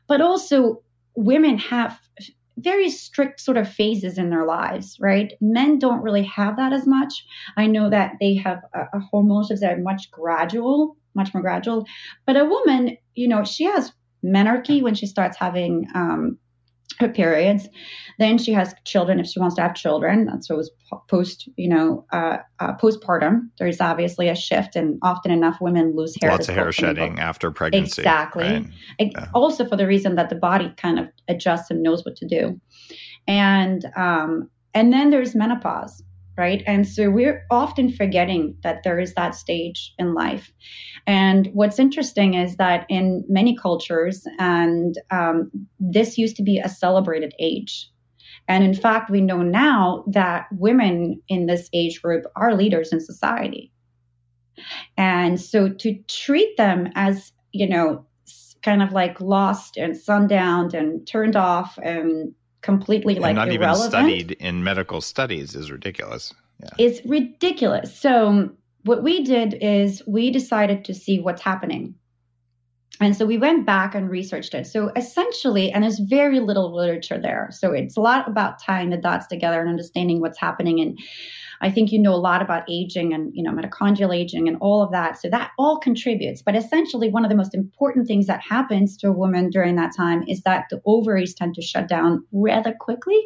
[0.07, 0.83] but also
[1.15, 1.99] women have
[2.59, 5.33] very strict sort of phases in their lives, right?
[5.41, 7.25] Men don't really have that as much.
[7.57, 11.43] I know that they have a, a hormonal shifts that are much gradual, much more
[11.43, 11.87] gradual.
[12.27, 13.93] But a woman, you know, she has
[14.25, 16.39] menarche when she starts having um,
[16.99, 17.69] her periods.
[18.19, 20.27] Then she has children if she wants to have children.
[20.27, 20.71] That's always
[21.09, 23.49] post, you know, uh, uh, postpartum.
[23.59, 26.31] There's obviously a shift, and often enough, women lose hair.
[26.31, 28.03] Lots of hair cope from the shedding after pregnancy.
[28.03, 28.45] Exactly.
[28.45, 28.67] right?
[28.99, 29.27] Yeah.
[29.35, 32.61] Also for the reason that the body kind of adjusts and knows what to do,
[33.27, 36.03] and um, and then there's menopause,
[36.37, 36.63] right?
[36.67, 40.53] And so we're often forgetting that there is that stage in life.
[41.07, 46.69] And what's interesting is that in many cultures, and um, this used to be a
[46.69, 47.89] celebrated age.
[48.49, 53.01] And in fact, we know now that women in this age group are leaders in
[53.01, 53.73] society.
[54.97, 58.07] And so to treat them as, you know,
[58.63, 63.75] kind of like lost and sundowned and turned off and completely And like not even
[63.75, 66.33] studied in medical studies is ridiculous.
[66.61, 66.71] Yeah.
[66.79, 67.99] it's ridiculous.
[67.99, 68.51] So
[68.85, 71.97] what we did is we decided to see what's happening.
[73.01, 74.67] And so we went back and researched it.
[74.67, 77.49] So essentially, and there's very little literature there.
[77.51, 80.81] So it's a lot about tying the dots together and understanding what's happening.
[80.81, 80.99] And
[81.63, 84.83] I think you know a lot about aging and you know mitochondrial aging and all
[84.83, 85.21] of that.
[85.21, 86.43] So that all contributes.
[86.43, 89.97] But essentially, one of the most important things that happens to a woman during that
[89.97, 93.21] time is that the ovaries tend to shut down rather quickly.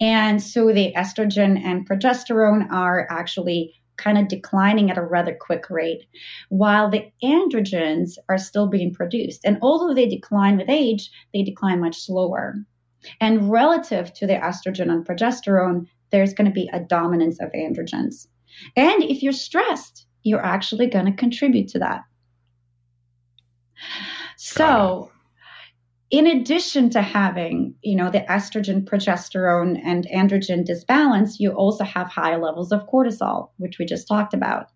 [0.00, 5.70] And so the estrogen and progesterone are actually kind of declining at a rather quick
[5.70, 6.06] rate,
[6.48, 9.40] while the androgens are still being produced.
[9.44, 12.56] And although they decline with age, they decline much slower.
[13.20, 18.26] And relative to the estrogen and progesterone, there's going to be a dominance of androgens.
[18.76, 22.02] And if you're stressed, you're actually going to contribute to that.
[24.36, 25.10] So,
[26.10, 32.08] in addition to having, you know, the estrogen, progesterone, and androgen disbalance, you also have
[32.08, 34.66] high levels of cortisol, which we just talked about.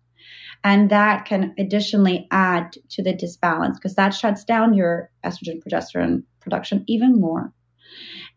[0.63, 6.23] And that can additionally add to the disbalance because that shuts down your estrogen, progesterone
[6.41, 7.53] production even more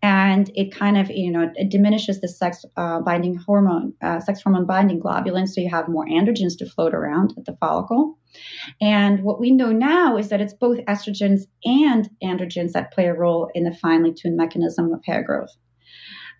[0.03, 4.43] and it kind of you know it diminishes the sex uh, binding hormone uh, sex
[4.43, 8.19] hormone binding globulin so you have more androgens to float around at the follicle
[8.81, 13.15] and what we know now is that it's both estrogens and androgens that play a
[13.15, 15.57] role in the finely tuned mechanism of hair growth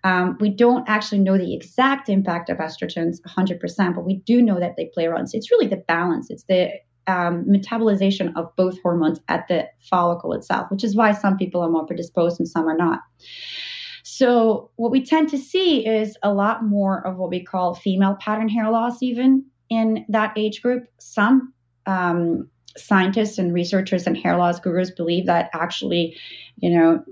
[0.03, 4.59] um, we don't actually know the exact impact of estrogens 100%, but we do know
[4.59, 5.25] that they play a role.
[5.27, 6.31] So it's really the balance.
[6.31, 6.71] It's the
[7.11, 11.69] um, metabolization of both hormones at the follicle itself, which is why some people are
[11.69, 12.99] more predisposed and some are not.
[14.03, 18.15] So, what we tend to see is a lot more of what we call female
[18.19, 20.85] pattern hair loss, even in that age group.
[20.99, 21.53] Some
[21.85, 26.17] um, scientists and researchers and hair loss gurus believe that actually,
[26.57, 27.03] you know,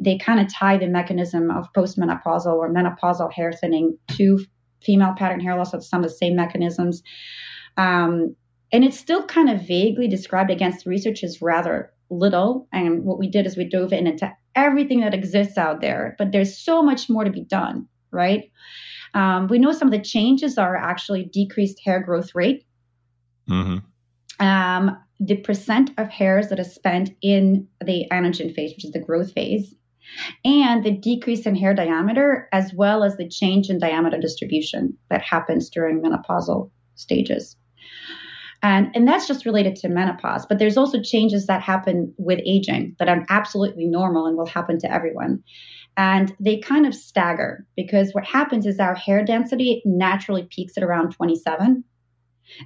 [0.00, 4.38] they kind of tie the mechanism of postmenopausal or menopausal hair thinning to
[4.82, 7.02] female pattern hair loss with some of the same mechanisms.
[7.76, 8.36] Um,
[8.72, 12.68] and it's still kind of vaguely described against research as rather little.
[12.72, 16.32] And what we did is we dove in into everything that exists out there, but
[16.32, 18.50] there's so much more to be done, right?
[19.14, 22.64] Um, we know some of the changes are actually decreased hair growth rate.
[23.48, 24.44] Mm-hmm.
[24.44, 29.00] Um, the percent of hairs that are spent in the anagen phase, which is the
[29.00, 29.74] growth phase,
[30.44, 35.22] and the decrease in hair diameter, as well as the change in diameter distribution that
[35.22, 37.56] happens during menopausal stages.
[38.62, 40.44] And, and that's just related to menopause.
[40.46, 44.78] But there's also changes that happen with aging that are absolutely normal and will happen
[44.80, 45.42] to everyone.
[45.96, 50.82] And they kind of stagger because what happens is our hair density naturally peaks at
[50.82, 51.84] around 27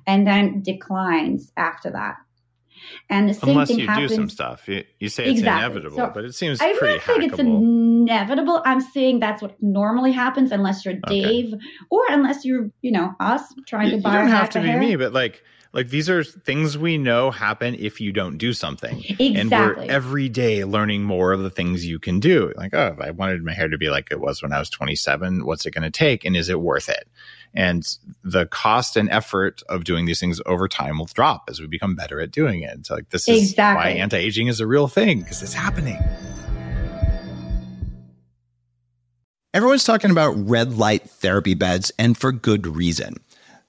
[0.07, 2.16] and then declines after that.
[3.09, 4.68] And the same Unless thing you happens, do some stuff.
[4.68, 5.64] You, you say it's exactly.
[5.64, 8.62] inevitable, so but it seems I'm pretty not saying it's inevitable.
[8.64, 11.64] I'm saying that's what normally happens unless you're Dave okay.
[11.90, 14.68] or unless you're, you know, us trying you, to buy You don't have to be
[14.68, 14.78] hair.
[14.78, 15.42] me, but like
[15.74, 18.96] like these are things we know happen if you don't do something.
[19.00, 19.37] Exactly.
[19.37, 22.52] And we're every day learning more of the things you can do.
[22.56, 25.44] Like, oh, I wanted my hair to be like it was when I was 27.
[25.44, 26.24] What's it going to take?
[26.24, 27.08] And is it worth it?
[27.54, 27.84] And
[28.22, 31.96] the cost and effort of doing these things over time will drop as we become
[31.96, 32.87] better at doing it.
[32.87, 33.94] So like this is exactly.
[33.94, 35.98] why anti-aging is a real thing because it's happening.
[39.52, 43.16] Everyone's talking about red light therapy beds and for good reason.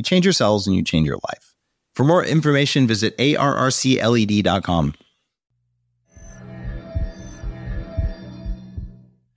[0.00, 1.54] You change your cells and you change your life.
[1.94, 4.94] For more information, visit arrcled.com.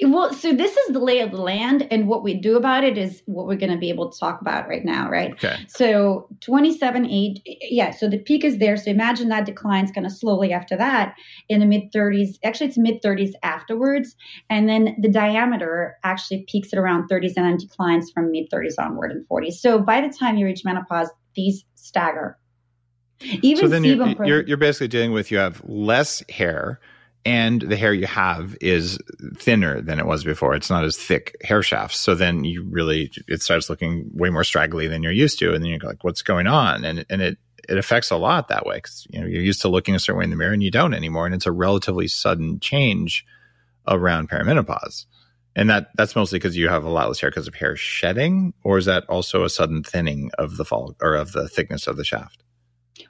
[0.03, 2.97] Well, so this is the lay of the land, and what we do about it
[2.97, 5.31] is what we're going to be able to talk about right now, right?
[5.33, 5.55] Okay.
[5.67, 7.91] So 27 age, yeah.
[7.91, 8.75] So the peak is there.
[8.77, 11.15] So imagine that declines kind of slowly after that
[11.47, 12.37] in the mid 30s.
[12.43, 14.15] Actually, it's mid 30s afterwards,
[14.49, 18.73] and then the diameter actually peaks at around 30s and then declines from mid 30s
[18.79, 19.53] onward and 40s.
[19.53, 22.37] So by the time you reach menopause, these stagger.
[23.41, 26.79] Even so then you're, you're, you're basically dealing with you have less hair
[27.25, 28.99] and the hair you have is
[29.37, 30.55] thinner than it was before.
[30.55, 31.99] It's not as thick hair shafts.
[31.99, 35.53] So then you really, it starts looking way more straggly than you're used to.
[35.53, 36.83] And then you're like, what's going on?
[36.83, 37.37] And, and it,
[37.69, 40.19] it affects a lot that way because you know you're used to looking a certain
[40.19, 43.25] way in the mirror and you don't anymore and it's a relatively sudden change
[43.87, 45.05] around perimenopause
[45.55, 48.53] and that that's mostly because you have a lot less hair because of hair shedding
[48.63, 51.97] or is that also a sudden thinning of the fall or of the thickness of
[51.97, 52.43] the shaft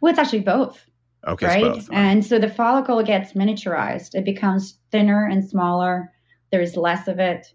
[0.02, 0.86] well it's actually both
[1.28, 1.84] Okay, right?
[1.92, 4.14] And so the follicle gets miniaturized.
[4.14, 6.12] It becomes thinner and smaller.
[6.52, 7.48] There's less of it.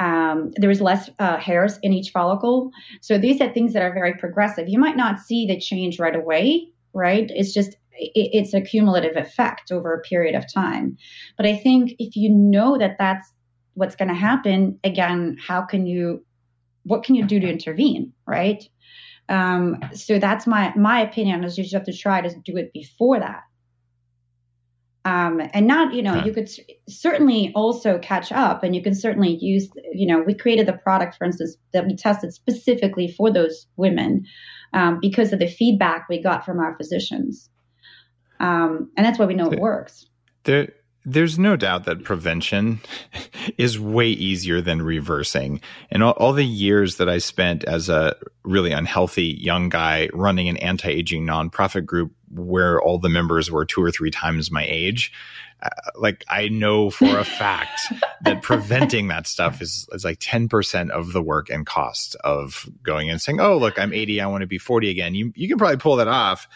[0.00, 2.70] Um, there's less uh, hairs in each follicle.
[3.00, 4.68] So these are things that are very progressive.
[4.68, 7.30] You might not see the change right away, right?
[7.32, 10.96] It's just it, it's a cumulative effect over a period of time.
[11.36, 13.30] But I think if you know that that's
[13.74, 16.24] what's going to happen, again, how can you?
[16.82, 18.62] What can you do to intervene, right?
[19.28, 22.72] Um, so that's my my opinion is you just have to try to do it
[22.72, 23.42] before that.
[25.06, 26.48] Um, and not, you know, you could
[26.88, 31.16] certainly also catch up and you can certainly use, you know, we created the product,
[31.16, 34.24] for instance, that we tested specifically for those women
[34.72, 37.50] um, because of the feedback we got from our physicians.
[38.40, 40.06] Um, and that's why we know it works.
[40.44, 40.72] There,
[41.04, 42.80] there's no doubt that prevention
[43.58, 45.60] is way easier than reversing.
[45.90, 50.48] And all, all, the years that I spent as a really unhealthy young guy running
[50.48, 54.64] an anti aging nonprofit group where all the members were two or three times my
[54.66, 55.12] age,
[55.62, 60.90] uh, like I know for a fact that preventing that stuff is, is like 10%
[60.90, 64.20] of the work and cost of going and saying, Oh, look, I'm 80.
[64.22, 65.14] I want to be 40 again.
[65.14, 66.48] You, you can probably pull that off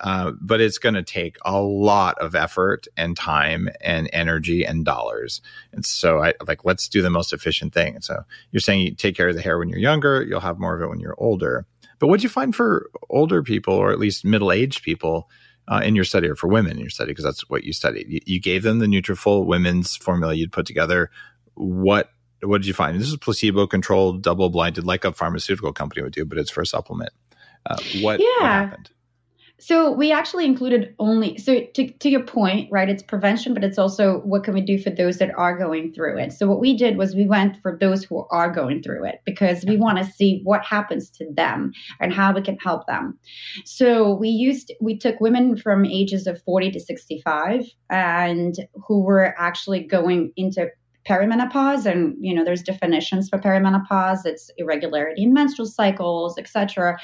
[0.00, 4.84] uh, but it's going to take a lot of effort and time and energy and
[4.84, 5.40] dollars.
[5.72, 7.94] And so I like, let's do the most efficient thing.
[7.94, 10.58] And so you're saying you take care of the hair when you're younger, you'll have
[10.58, 11.66] more of it when you're older.
[12.00, 15.30] But what do you find for older people or at least middle-aged people
[15.68, 17.12] uh, in your study or for women in your study?
[17.12, 18.08] Because that's what you studied.
[18.08, 21.10] You, you gave them the Nutrafol women's formula you'd put together.
[21.54, 22.10] What
[22.42, 23.00] what did you find?
[23.00, 26.60] This is placebo controlled, double blinded, like a pharmaceutical company would do, but it's for
[26.60, 27.10] a supplement.
[27.64, 28.26] Uh, what, yeah.
[28.26, 28.90] what happened?
[29.66, 32.86] So we actually included only so to, to your point, right?
[32.86, 36.18] It's prevention, but it's also what can we do for those that are going through
[36.18, 36.34] it.
[36.34, 39.64] So what we did was we went for those who are going through it because
[39.64, 43.18] we want to see what happens to them and how we can help them.
[43.64, 48.54] So we used we took women from ages of 40 to 65 and
[48.86, 50.68] who were actually going into
[51.08, 54.24] perimenopause and you know there's definitions for perimenopause.
[54.24, 56.98] It's irregularity in menstrual cycles etc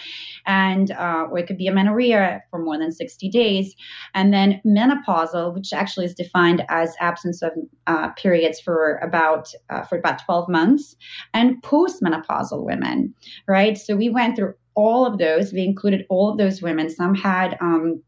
[0.46, 3.74] and uh, or it could be amenorrhea for more than 60 days.
[4.14, 7.52] And then menopausal which actually is defined as absence of
[7.86, 10.96] uh, periods for about uh, for about 12 months
[11.34, 13.14] and postmenopausal women
[13.46, 13.76] right?
[13.76, 15.52] So we went through all of those.
[15.52, 16.88] We included all of those women.
[16.90, 18.02] Some had um,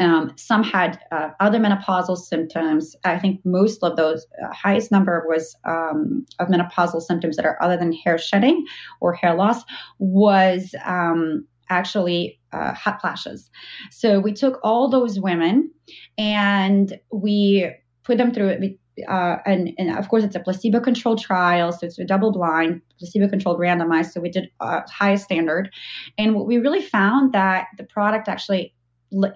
[0.00, 2.96] um, some had uh, other menopausal symptoms.
[3.04, 7.62] I think most of those, uh, highest number was um, of menopausal symptoms that are
[7.62, 8.64] other than hair shedding
[9.00, 9.62] or hair loss
[9.98, 13.50] was um, actually uh, hot flashes.
[13.90, 15.70] So we took all those women
[16.16, 17.70] and we
[18.02, 18.78] put them through it.
[19.08, 22.82] Uh, and, and, of course, it's a placebo controlled trial, so it's a double blind,
[22.98, 24.12] placebo controlled randomized.
[24.12, 25.70] So we did uh, highest standard.
[26.18, 28.74] And what we really found that the product actually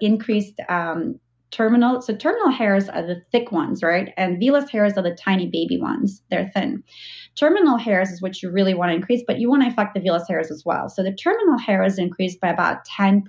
[0.01, 1.19] increased um,
[1.51, 2.01] terminal.
[2.01, 4.13] So terminal hairs are the thick ones, right?
[4.17, 6.21] And vellus hairs are the tiny baby ones.
[6.29, 6.83] They're thin.
[7.35, 10.01] Terminal hairs is what you really want to increase, but you want to affect the
[10.01, 10.89] vellus hairs as well.
[10.89, 13.23] So the terminal hair is increased by about 10%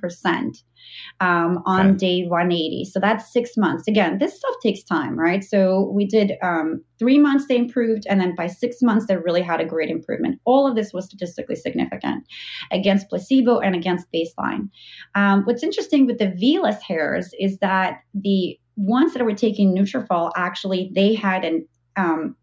[1.21, 1.99] um, on okay.
[1.99, 2.85] day 180.
[2.87, 3.87] So that's six months.
[3.89, 5.43] Again, this stuff takes time, right?
[5.43, 8.05] So we did um, three months, they improved.
[8.09, 10.41] And then by six months, they really had a great improvement.
[10.45, 12.25] All of this was statistically significant
[12.71, 14.69] against placebo and against baseline.
[15.15, 20.31] Um, what's interesting with the vellus hairs is that the ones that were taking Nutrafol
[20.37, 22.37] actually they had an um,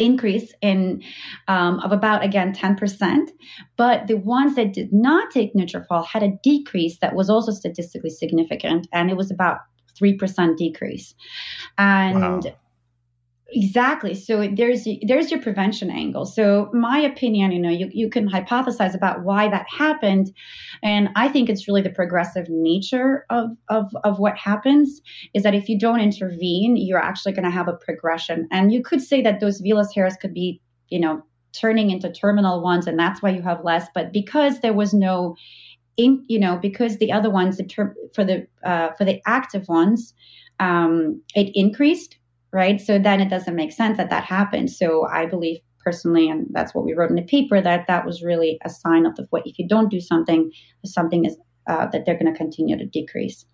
[0.00, 1.02] increase in
[1.48, 3.28] um, of about again 10%
[3.76, 8.10] but the ones that did not take Nutrafol had a decrease that was also statistically
[8.10, 9.58] significant and it was about
[10.00, 11.14] 3% decrease
[11.78, 12.40] and wow.
[13.52, 14.14] Exactly.
[14.14, 16.24] So there's there's your prevention angle.
[16.24, 20.30] So my opinion, you know, you, you can hypothesize about why that happened.
[20.84, 25.00] And I think it's really the progressive nature of, of, of what happens
[25.34, 28.46] is that if you don't intervene, you're actually going to have a progression.
[28.52, 32.62] And you could say that those vellus hairs could be, you know, turning into terminal
[32.62, 33.88] ones and that's why you have less.
[33.94, 35.34] But because there was no
[35.96, 39.68] in, you know, because the other ones, the ter- for the uh, for the active
[39.68, 40.14] ones,
[40.60, 42.16] um, it increased
[42.52, 42.80] right?
[42.80, 44.70] So then it doesn't make sense that that happened.
[44.70, 48.22] So I believe personally, and that's what we wrote in the paper, that that was
[48.22, 50.50] really a sign of the what if you don't do something,
[50.84, 51.36] something is
[51.68, 53.44] uh, that they're going to continue to decrease.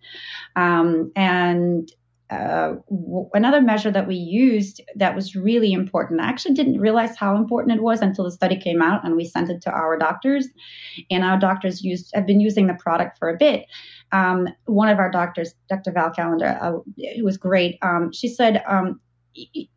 [0.56, 1.88] Um, and
[2.30, 6.20] uh, w- another measure that we used that was really important.
[6.20, 9.24] I actually didn't realize how important it was until the study came out and we
[9.24, 10.48] sent it to our doctors.
[11.10, 13.66] And our doctors used have been using the product for a bit.
[14.12, 15.92] Um, one of our doctors, Dr.
[15.92, 17.78] Val Callender, uh, it was great.
[17.82, 19.00] Um, she said um,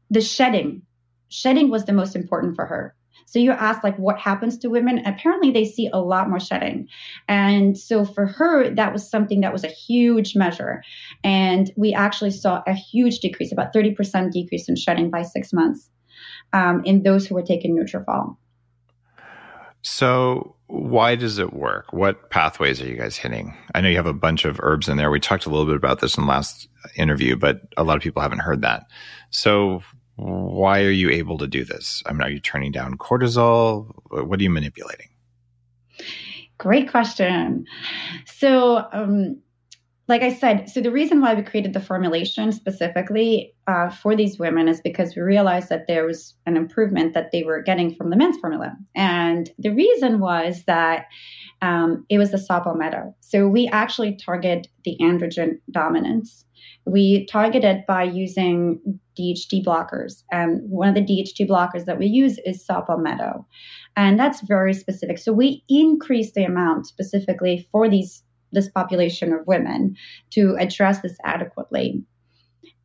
[0.10, 0.84] the shedding,
[1.30, 2.96] shedding was the most important for her.
[3.26, 5.06] So you asked like what happens to women.
[5.06, 6.88] Apparently they see a lot more shedding.
[7.28, 10.82] And so for her, that was something that was a huge measure.
[11.24, 15.92] And we actually saw a huge decrease, about 30% decrease in shedding by six months
[16.54, 18.36] um, in those who were taking Nutrafol.
[19.82, 21.92] So why does it work?
[21.94, 23.58] What pathways are you guys hitting?
[23.73, 25.10] I know you have a bunch of herbs in there.
[25.10, 28.04] We talked a little bit about this in the last interview, but a lot of
[28.04, 28.86] people haven't heard that.
[29.30, 29.82] So
[30.15, 32.04] why are you able to do this?
[32.06, 33.94] I mean, are you turning down cortisol?
[34.10, 35.08] What are you manipulating?
[36.58, 37.65] Great question.
[38.25, 39.42] So, um,
[40.10, 44.39] like I said, so the reason why we created the formulation specifically uh, for these
[44.39, 48.10] women is because we realized that there was an improvement that they were getting from
[48.10, 48.75] the men's formula.
[48.95, 51.05] And the reason was that
[51.62, 52.63] um, it was the saw.
[53.19, 56.43] So we actually target the androgen dominance.
[56.85, 60.23] We target it by using DHT blockers.
[60.31, 62.83] And one of the DHT blockers that we use is saw.
[63.95, 65.19] And that's very specific.
[65.19, 69.95] So we increase the amount specifically for these this population of women
[70.31, 72.04] to address this adequately.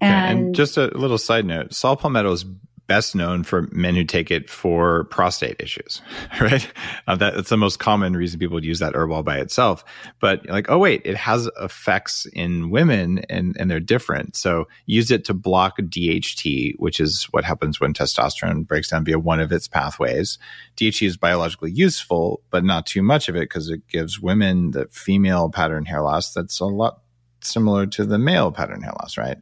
[0.00, 2.44] And, and just a little side note, saw palmetto is
[2.87, 6.03] best known for men who take it for prostate issues,
[6.41, 6.70] right?
[7.07, 9.85] Uh, that, that's the most common reason people would use that herb all by itself.
[10.20, 14.37] But like, oh wait, it has effects in women and, and they're different.
[14.37, 19.18] So use it to block DHT, which is what happens when testosterone breaks down via
[19.18, 20.39] one of its pathways.
[20.76, 24.87] DHT is biologically useful, but not too much of it because it gives women the
[24.91, 27.01] female pattern hair loss that's a lot
[27.41, 29.39] similar to the male pattern hair loss, right?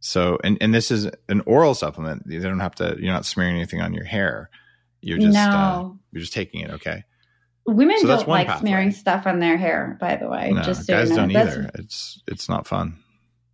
[0.00, 2.24] So, and, and this is an oral supplement.
[2.26, 4.50] You don't have to, you're not smearing anything on your hair.
[5.00, 5.56] You're just, uh, no.
[5.56, 6.70] uh, you're just taking it.
[6.70, 7.04] Okay.
[7.66, 8.68] Women so don't like pathway.
[8.68, 10.52] smearing stuff on their hair, by the way.
[10.52, 11.22] No, just so guys you know.
[11.22, 11.70] don't that's, either.
[11.74, 12.98] It's, it's not fun.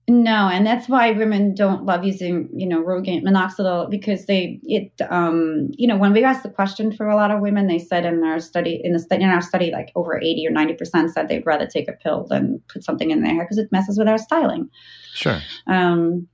[0.06, 4.92] No, and that's why women don't love using, you know, Rogaine minoxidil because they, it,
[5.08, 8.04] um, you know, when we asked the question for a lot of women, they said
[8.04, 11.28] in our study, in the study, in our study, like over 80 or 90% said
[11.28, 14.06] they'd rather take a pill than put something in their hair because it messes with
[14.06, 14.68] our styling.
[15.14, 15.40] Sure.
[15.66, 16.28] Um,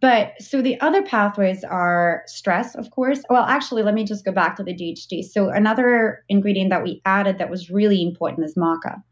[0.00, 3.22] but so the other pathways are stress, of course.
[3.30, 5.24] Well, actually, let me just go back to the DHT.
[5.24, 9.02] So another ingredient that we added that was really important is maca.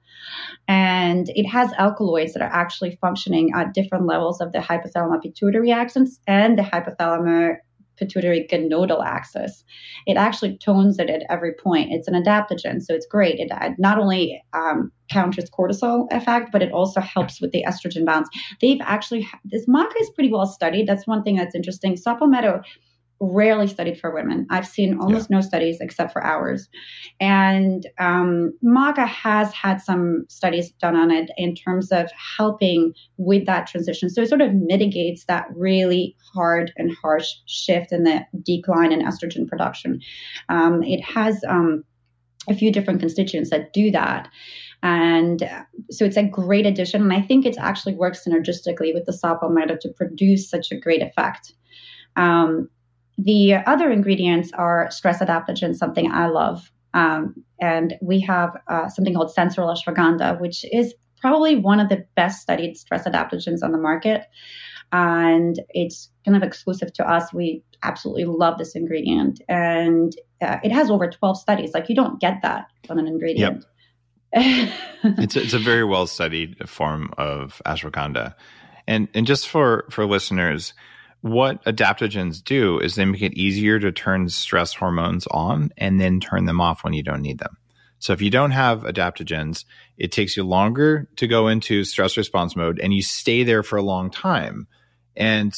[0.68, 5.72] And it has alkaloids that are actually functioning at different levels of the hypothalamic pituitary
[5.72, 7.56] axis and the hypothalamic
[7.96, 9.64] pituitary gonadal axis.
[10.06, 11.92] It actually tones it at every point.
[11.92, 13.38] It's an adaptogen, so it's great.
[13.38, 18.28] It not only um, counters cortisol effect, but it also helps with the estrogen balance.
[18.60, 20.86] They've actually this maca is pretty well studied.
[20.86, 21.96] That's one thing that's interesting.
[21.96, 22.62] Palmetto
[23.22, 24.46] rarely studied for women.
[24.50, 25.36] I've seen almost yeah.
[25.36, 26.68] no studies except for ours.
[27.20, 33.46] And um, maca has had some studies done on it in terms of helping with
[33.46, 34.10] that transition.
[34.10, 39.02] So it sort of mitigates that really hard and harsh shift in the decline in
[39.02, 40.00] estrogen production.
[40.48, 41.84] Um, it has um,
[42.48, 44.28] a few different constituents that do that.
[44.82, 45.48] And
[45.92, 47.02] so it's a great addition.
[47.02, 50.76] And I think it actually works synergistically with the saw palmetto to produce such a
[50.76, 51.52] great effect.
[52.16, 52.68] Um,
[53.24, 56.70] the other ingredients are stress adaptogens, something I love.
[56.94, 62.04] Um, and we have uh, something called sensoril ashwagandha, which is probably one of the
[62.16, 64.24] best studied stress adaptogens on the market.
[64.90, 67.32] And it's kind of exclusive to us.
[67.32, 69.40] We absolutely love this ingredient.
[69.48, 70.12] And
[70.42, 71.70] uh, it has over 12 studies.
[71.72, 73.64] Like, you don't get that on an ingredient.
[74.34, 74.34] Yep.
[75.18, 78.34] it's, a, it's a very well studied form of ashwagandha.
[78.86, 80.74] And, and just for, for listeners,
[81.22, 86.20] what adaptogens do is they make it easier to turn stress hormones on and then
[86.20, 87.56] turn them off when you don't need them.
[88.00, 89.64] So if you don't have adaptogens,
[89.96, 93.76] it takes you longer to go into stress response mode and you stay there for
[93.76, 94.66] a long time.
[95.16, 95.54] And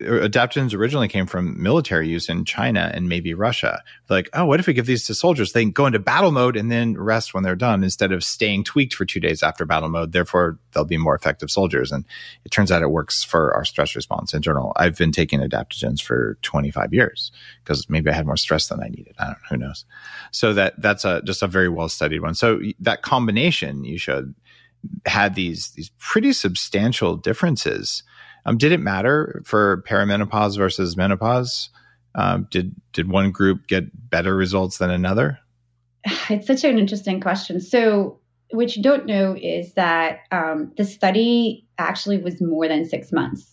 [0.00, 3.82] adaptogens originally came from military use in China and maybe Russia.
[4.08, 5.52] Like, oh, what if we give these to soldiers?
[5.52, 8.64] They can go into battle mode and then rest when they're done instead of staying
[8.64, 10.12] tweaked for two days after battle mode.
[10.12, 11.92] Therefore, they'll be more effective soldiers.
[11.92, 12.04] And
[12.44, 14.72] it turns out it works for our stress response in general.
[14.76, 17.32] I've been taking adaptogens for 25 years
[17.64, 19.14] because maybe I had more stress than I needed.
[19.18, 19.38] I don't know.
[19.50, 19.84] Who knows?
[20.30, 22.34] So that that's a just a very well studied one.
[22.34, 24.34] So that combination you showed
[25.06, 28.02] had these these pretty substantial differences
[28.46, 31.68] um, did it matter for perimenopause versus menopause?
[32.14, 35.38] Um, did did one group get better results than another?
[36.30, 37.60] It's such an interesting question.
[37.60, 38.20] So,
[38.50, 43.52] what you don't know is that um, the study actually was more than six months.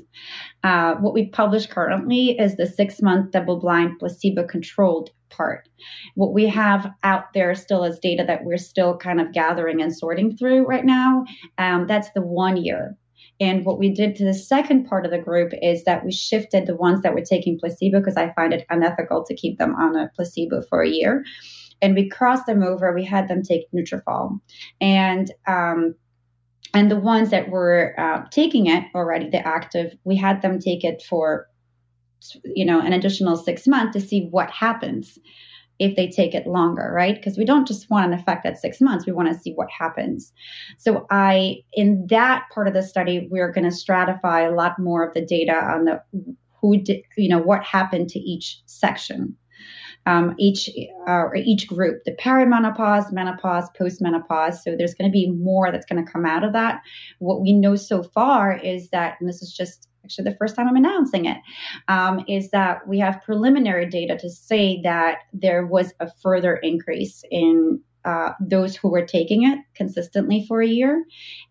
[0.64, 5.68] Uh, what we publish currently is the six month double blind placebo controlled part.
[6.14, 9.96] What we have out there still is data that we're still kind of gathering and
[9.96, 11.26] sorting through right now,
[11.58, 12.96] um, that's the one year.
[13.44, 16.66] And what we did to the second part of the group is that we shifted
[16.66, 19.98] the ones that were taking placebo because I find it unethical to keep them on
[19.98, 21.26] a placebo for a year.
[21.82, 22.94] And we crossed them over.
[22.94, 24.40] We had them take Nutrafol,
[24.80, 25.96] and um,
[26.74, 30.86] and the ones that were uh, taking it already, the active, we had them take
[30.86, 31.48] it for
[32.46, 35.20] you know an additional six months to see what happens
[35.84, 37.16] if they take it longer, right?
[37.16, 39.70] Because we don't just want an effect at six months, we want to see what
[39.70, 40.34] happens.
[40.78, 45.06] So, I, in that part of the study, we're going to stratify a lot more
[45.08, 46.02] of the data on the
[46.62, 49.36] who did, you know, what happened to each section.
[50.06, 50.70] um, each
[51.08, 54.56] uh, each group, the perimenopause, menopause, postmenopause.
[54.64, 56.82] So there's going to be more that's going to come out of that.
[57.20, 60.68] What we know so far is that, and this is just actually the first time
[60.68, 61.38] I'm announcing it,
[61.88, 67.24] um, is that we have preliminary data to say that there was a further increase
[67.30, 71.06] in uh, those who were taking it consistently for a year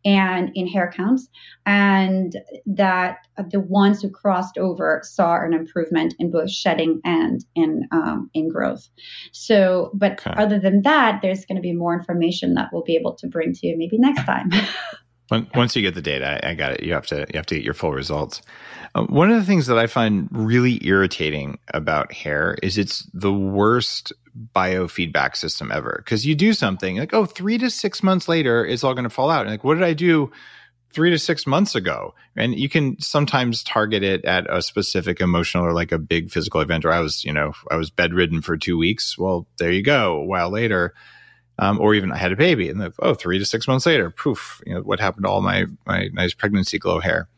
[0.05, 1.29] and in hair counts,
[1.65, 2.37] and
[2.67, 3.19] that
[3.51, 8.51] the ones who crossed over saw an improvement in both shedding and in um, in
[8.51, 8.87] growth.
[9.33, 10.35] So, but okay.
[10.37, 13.55] other than that, there's going to be more information that we'll be able to bring
[13.55, 14.51] to you maybe next time.
[15.55, 16.83] Once you get the data, I got it.
[16.83, 18.43] You have to you have to get your full results.
[18.95, 23.33] Uh, one of the things that I find really irritating about hair is it's the
[23.33, 24.13] worst
[24.55, 26.03] biofeedback system ever.
[26.05, 29.11] Because you do something like, oh, three to six months later, it's all going to
[29.11, 29.43] fall out.
[29.43, 30.31] And like, what did I do
[30.93, 32.15] three to six months ago?
[32.37, 36.61] And you can sometimes target it at a specific emotional or like a big physical
[36.61, 36.85] event.
[36.85, 39.17] Or I was, you know, I was bedridden for two weeks.
[39.17, 40.17] Well, there you go.
[40.17, 40.95] A while later.
[41.59, 44.11] Um, or even I had a baby, and the, oh, three to six months later,
[44.11, 47.29] poof, you know, what happened to all my my nice pregnancy glow hair?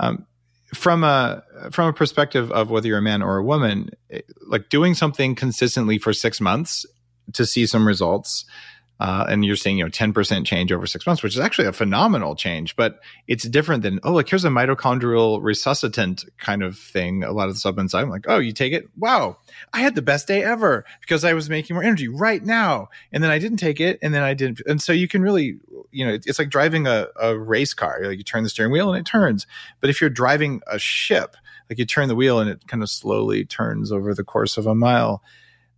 [0.00, 0.26] Um,
[0.74, 3.90] from a from a perspective of whether you're a man or a woman,
[4.46, 6.86] like doing something consistently for six months
[7.32, 8.44] to see some results
[9.00, 11.72] uh, and you're seeing you know 10% change over six months which is actually a
[11.72, 17.24] phenomenal change but it's different than oh like here's a mitochondrial resuscitant kind of thing.
[17.24, 18.88] A lot of the supplements i'm like oh you take it?
[18.96, 19.38] Wow.
[19.72, 22.90] I had the best day ever because i was making more energy right now.
[23.10, 23.98] And then i didn't take it.
[24.02, 25.58] And then i didn't and so you can really
[25.90, 28.00] you know it's like driving a, a race car.
[28.02, 29.46] Like you turn the steering wheel and it turns.
[29.80, 31.36] But if you're driving a ship
[31.70, 34.66] like you turn the wheel and it kind of slowly turns over the course of
[34.66, 35.22] a mile.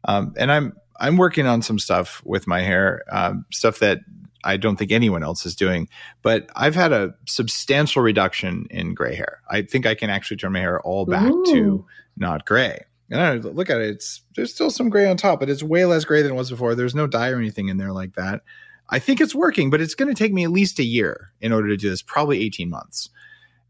[0.04, 0.72] Um, and i'm
[1.02, 3.98] I'm working on some stuff with my hair, um, stuff that
[4.44, 5.88] I don't think anyone else is doing.
[6.22, 9.40] But I've had a substantial reduction in gray hair.
[9.50, 11.44] I think I can actually turn my hair all back Ooh.
[11.46, 11.86] to
[12.16, 12.84] not gray.
[13.10, 15.84] And I look at it; it's there's still some gray on top, but it's way
[15.84, 16.76] less gray than it was before.
[16.76, 18.42] There's no dye or anything in there like that.
[18.88, 21.52] I think it's working, but it's going to take me at least a year in
[21.52, 23.10] order to do this, probably 18 months.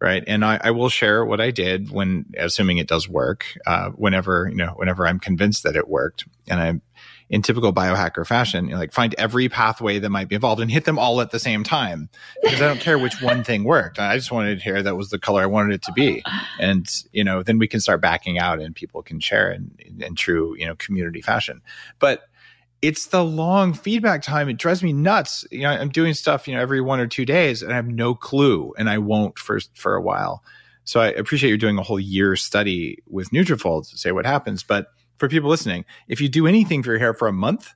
[0.01, 0.25] Right.
[0.27, 4.49] And I, I will share what I did when, assuming it does work, uh, whenever,
[4.49, 6.25] you know, whenever I'm convinced that it worked.
[6.49, 6.81] And I
[7.33, 10.71] in typical biohacker fashion, you know, like find every pathway that might be involved and
[10.71, 12.11] hit them all at the same time
[12.43, 13.99] because I don't care which one thing worked.
[13.99, 16.23] I just wanted hair that was the color I wanted it to be.
[16.61, 20.15] And, you know, then we can start backing out and people can share in, in
[20.15, 21.63] true, you know, community fashion.
[21.99, 22.21] But
[22.83, 24.51] it's the long feedback time.
[24.51, 25.47] It drives me nuts.
[25.51, 27.89] You know, I'm doing stuff, you know, every one or two days and I have
[27.89, 30.45] no clue and I won't for, for a while.
[30.85, 34.63] So I appreciate you're doing a whole year study with Nutrafol to say what happens.
[34.63, 34.89] But
[35.23, 37.75] for people listening, if you do anything for your hair for a month,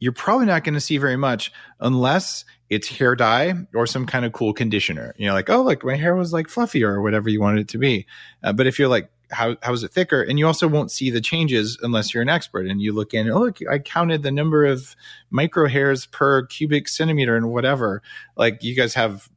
[0.00, 4.24] you're probably not going to see very much unless it's hair dye or some kind
[4.24, 5.14] of cool conditioner.
[5.16, 7.68] You know, like, oh, like my hair was like fluffy or whatever you wanted it
[7.68, 8.08] to be.
[8.42, 10.20] Uh, but if you're like, how, how is it thicker?
[10.20, 13.30] And you also won't see the changes unless you're an expert and you look in,
[13.30, 14.96] oh, look, I counted the number of
[15.30, 18.02] micro hairs per cubic centimeter and whatever.
[18.34, 19.30] Like you guys have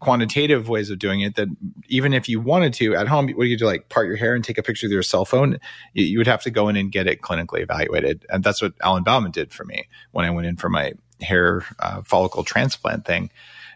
[0.00, 1.48] quantitative ways of doing it that
[1.88, 3.66] even if you wanted to at home, what do you do?
[3.66, 5.60] Like part your hair and take a picture with your cell phone?
[5.92, 8.26] You, you would have to go in and get it clinically evaluated.
[8.30, 11.64] And that's what Alan Bauman did for me when I went in for my hair
[11.78, 13.30] uh, follicle transplant thing.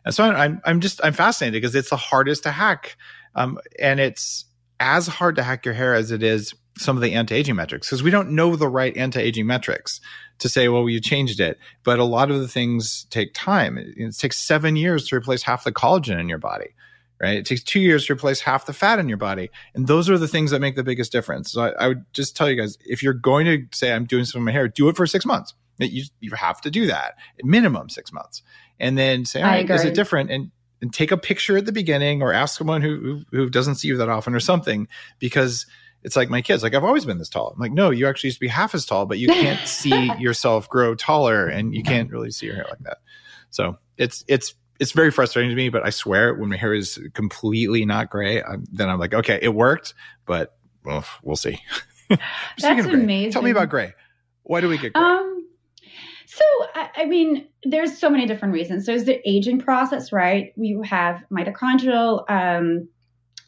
[0.04, 2.96] And so I'm, I'm just, I'm fascinated because it's the hardest to hack.
[3.34, 4.46] Um, and it's
[4.80, 8.02] as hard to hack your hair as it is some of the anti-aging metrics because
[8.02, 10.00] we don't know the right anti-aging metrics
[10.38, 11.58] to say, well, you changed it.
[11.82, 13.78] But a lot of the things take time.
[13.78, 16.74] It, it, takes seven years to replace half the collagen in your body,
[17.20, 17.36] right?
[17.36, 19.50] It takes two years to replace half the fat in your body.
[19.74, 21.52] And those are the things that make the biggest difference.
[21.52, 24.24] So I, I would just tell you guys, if you're going to say, I'm doing
[24.24, 25.54] some of my hair, do it for six months.
[25.78, 28.42] You, you have to do that minimum six months
[28.78, 30.30] and then say, all right, is it different?
[30.30, 33.76] And, and take a picture at the beginning or ask someone who, who, who doesn't
[33.76, 35.66] see you that often or something because–
[36.04, 37.52] it's like my kids like i've always been this tall.
[37.54, 40.12] I'm like no you actually used to be half as tall but you can't see
[40.18, 42.98] yourself grow taller and you can't really see your hair like that.
[43.50, 46.98] So it's it's it's very frustrating to me but i swear when my hair is
[47.14, 49.94] completely not gray I'm, then i'm like okay it worked
[50.26, 51.60] but well, we'll see.
[52.08, 53.94] That's amazing tell me about gray.
[54.42, 55.02] Why do we get gray?
[55.02, 55.48] Um,
[56.26, 56.44] so,
[56.74, 58.86] I mean, there's so many different reasons.
[58.86, 60.52] There's the aging process, right?
[60.56, 62.88] We have mitochondrial um,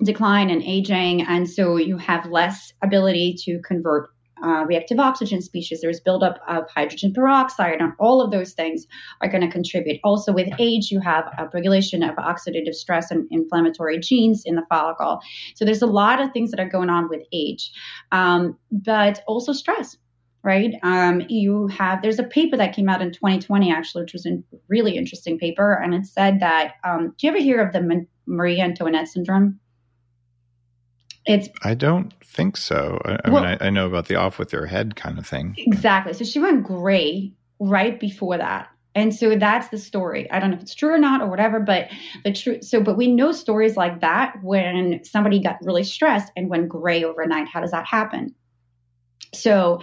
[0.03, 4.11] decline and aging, and so you have less ability to convert
[4.45, 5.81] uh, reactive oxygen species.
[5.81, 8.87] There's buildup of hydrogen peroxide, and all of those things
[9.21, 10.01] are going to contribute.
[10.05, 14.67] Also, with age, you have a regulation of oxidative stress and inflammatory genes in the
[14.69, 15.21] follicle.
[15.55, 17.71] So there's a lot of things that are going on with age,
[18.13, 19.97] um, but also stress.
[20.43, 20.75] Right.
[20.85, 24.39] Um, you have, there's a paper that came out in 2020, actually, which was a
[24.69, 25.73] really interesting paper.
[25.73, 29.59] And it said that, um, do you ever hear of the Marie Antoinette syndrome?
[31.27, 33.01] It's I don't think so.
[33.05, 35.27] I, I Well- mean, I, I know about the off with your head kind of
[35.27, 35.55] thing.
[35.59, 36.13] exactly.
[36.13, 38.69] So she went gray right before that.
[38.95, 40.31] And so that's the story.
[40.31, 41.89] I don't know if it's true or not or whatever, but
[42.25, 42.65] the truth.
[42.65, 47.05] So, but we know stories like that when somebody got really stressed and went gray
[47.05, 47.47] overnight.
[47.47, 48.35] How does that happen?
[49.35, 49.81] So,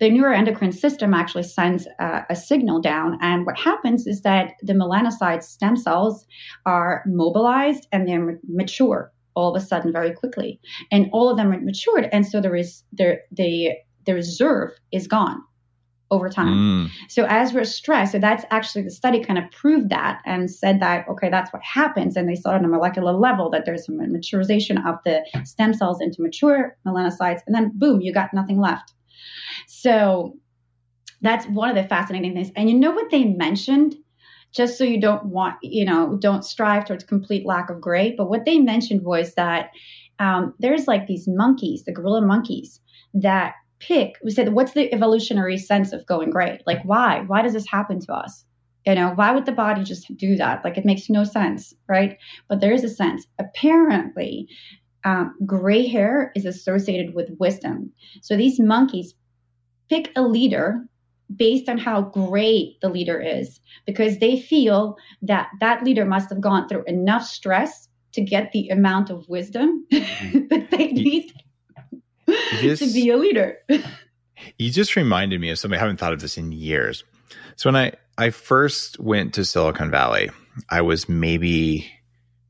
[0.00, 4.72] the neuroendocrine system actually sends uh, a signal down, and what happens is that the
[4.72, 6.26] melanocyte stem cells
[6.64, 10.58] are mobilized and they're mature all of a sudden very quickly,
[10.90, 13.72] and all of them are matured, and so there is there the
[14.06, 15.40] the reserve is gone
[16.10, 16.54] over time.
[16.54, 16.90] Mm.
[17.08, 20.80] So as we're stressed, so that's actually the study kind of proved that and said
[20.80, 23.98] that okay, that's what happens, and they saw on a molecular level that there's some
[23.98, 28.94] maturization of the stem cells into mature melanocytes, and then boom, you got nothing left.
[29.66, 30.36] So
[31.22, 32.50] that's one of the fascinating things.
[32.56, 33.96] And you know what they mentioned?
[34.56, 38.14] Just so you don't want, you know, don't strive towards complete lack of gray.
[38.16, 39.70] But what they mentioned was that
[40.18, 42.80] um, there's like these monkeys, the gorilla monkeys,
[43.14, 44.14] that pick.
[44.24, 46.58] We said, what's the evolutionary sense of going gray?
[46.66, 47.24] Like, why?
[47.26, 48.44] Why does this happen to us?
[48.86, 50.64] You know, why would the body just do that?
[50.64, 52.16] Like, it makes no sense, right?
[52.48, 53.26] But there is a sense.
[53.38, 54.48] Apparently,
[55.04, 57.92] um, gray hair is associated with wisdom.
[58.22, 59.14] So these monkeys
[59.88, 60.86] pick a leader
[61.34, 66.40] based on how great the leader is because they feel that that leader must have
[66.40, 70.46] gone through enough stress to get the amount of wisdom mm-hmm.
[70.48, 71.32] that they need
[72.60, 72.78] Yes.
[72.80, 73.58] to be a leader.
[74.58, 75.76] You just reminded me of something.
[75.76, 77.04] I haven't thought of this in years.
[77.56, 80.30] So when I, I first went to Silicon Valley,
[80.68, 81.90] I was maybe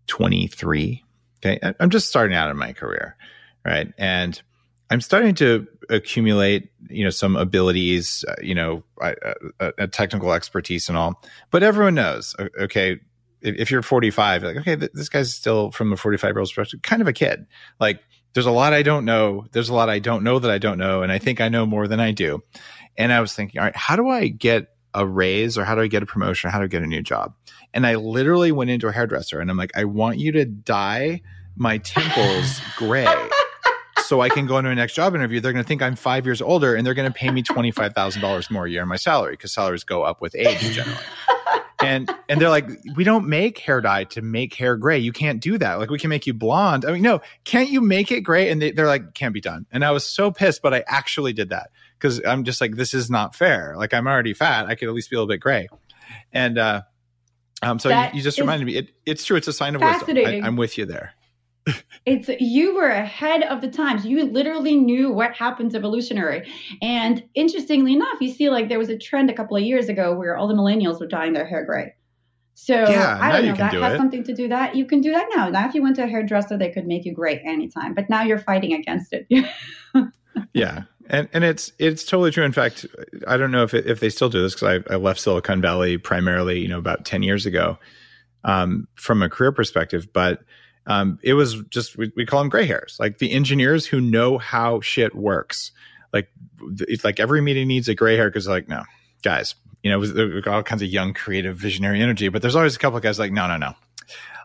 [0.09, 1.05] 23.
[1.39, 1.61] Okay.
[1.79, 3.17] I'm just starting out in my career.
[3.65, 3.93] Right.
[3.97, 4.41] And
[4.91, 9.15] I'm starting to accumulate, you know, some abilities, uh, you know, uh,
[9.61, 11.23] uh, uh, technical expertise and all.
[11.51, 13.01] But everyone knows, okay,
[13.41, 16.49] if, if you're 45, like, okay, th- this guy's still from a 45 year old
[16.49, 17.47] perspective, kind of a kid.
[17.81, 18.01] Like,
[18.35, 19.47] there's a lot I don't know.
[19.53, 21.03] There's a lot I don't know that I don't know.
[21.03, 22.43] And I think I know more than I do.
[22.97, 25.81] And I was thinking, all right, how do I get a raise or how do
[25.81, 26.49] I get a promotion?
[26.49, 27.35] Or how do I get a new job?
[27.73, 31.23] And I literally went into a hairdresser and I'm like, I want you to dye
[31.57, 33.07] my temples gray
[34.07, 35.41] so I can go into a next job interview.
[35.41, 38.51] They're going to think I'm five years older and they're going to pay me $25,000
[38.51, 40.99] more a year in my salary because salaries go up with age generally.
[41.83, 44.99] And and they're like, we don't make hair dye to make hair gray.
[44.99, 45.75] You can't do that.
[45.75, 46.87] Like we can make you blonde.
[46.87, 48.51] I mean, no, can't you make it gray?
[48.51, 49.67] And they, they're like, can't be done.
[49.71, 52.95] And I was so pissed, but I actually did that because I'm just like, this
[52.95, 53.75] is not fair.
[53.77, 54.67] Like I'm already fat.
[54.67, 55.69] I could at least be a little bit gray.
[56.33, 56.83] And uh,
[57.63, 58.77] um, so you, you just reminded me.
[58.77, 59.37] It, it's true.
[59.37, 60.17] It's a sign of wisdom.
[60.17, 61.13] I, I'm with you there.
[62.05, 64.07] It's you were ahead of the times.
[64.07, 66.49] You literally knew what happens evolutionary.
[66.81, 70.15] And interestingly enough, you see like there was a trend a couple of years ago
[70.15, 71.95] where all the millennials were dyeing their hair gray.
[72.55, 73.55] So Yeah, I don't know.
[73.57, 73.97] That do has it.
[73.97, 74.77] something to do that.
[74.77, 75.49] You can do that now.
[75.49, 77.93] Now, if you went to a hairdresser, they could make you gray anytime.
[77.93, 79.27] But now you're fighting against it.
[80.53, 82.85] yeah and and it's it's totally true in fact
[83.27, 85.61] i don't know if it, if they still do this because I, I left silicon
[85.61, 87.79] valley primarily you know about 10 years ago
[88.45, 90.41] um, from a career perspective but
[90.87, 92.97] um, it was just we, we call them gray hairs.
[92.99, 95.73] Like the engineers who know how shit works.
[96.13, 96.31] Like
[96.81, 98.85] it's like every meeting needs a gray hair because like no
[99.23, 102.75] guys you know we've got all kinds of young creative visionary energy but there's always
[102.75, 103.73] a couple of guys like no no no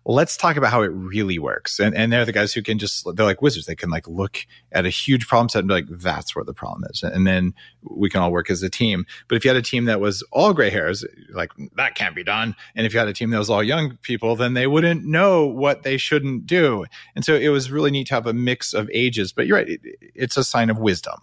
[0.06, 1.80] let's talk about how it really works.
[1.80, 3.66] And and they're the guys who can just they're like wizards.
[3.66, 4.40] They can like look
[4.72, 7.04] at a huge problem set and be like, that's where the problem is.
[7.04, 9.06] And then we can all work as a team.
[9.28, 12.24] But if you had a team that was all gray hairs, like that can't be
[12.24, 12.56] done.
[12.76, 15.46] And if you had a team that was all young people, then they wouldn't know
[15.46, 16.86] what they shouldn't do.
[17.16, 19.32] And so it was really neat to have a mix of ages.
[19.32, 19.82] But you're right, it,
[20.16, 21.20] it's a sign of wisdom,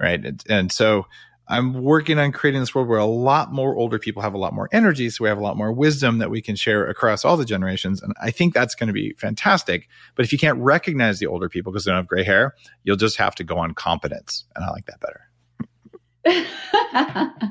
[0.00, 0.24] right?
[0.24, 1.06] And, and so
[1.48, 4.52] I'm working on creating this world where a lot more older people have a lot
[4.52, 5.08] more energy.
[5.10, 8.02] So we have a lot more wisdom that we can share across all the generations.
[8.02, 9.88] And I think that's going to be fantastic.
[10.16, 12.96] But if you can't recognize the older people because they don't have gray hair, you'll
[12.96, 14.44] just have to go on competence.
[14.56, 15.22] And I like that better.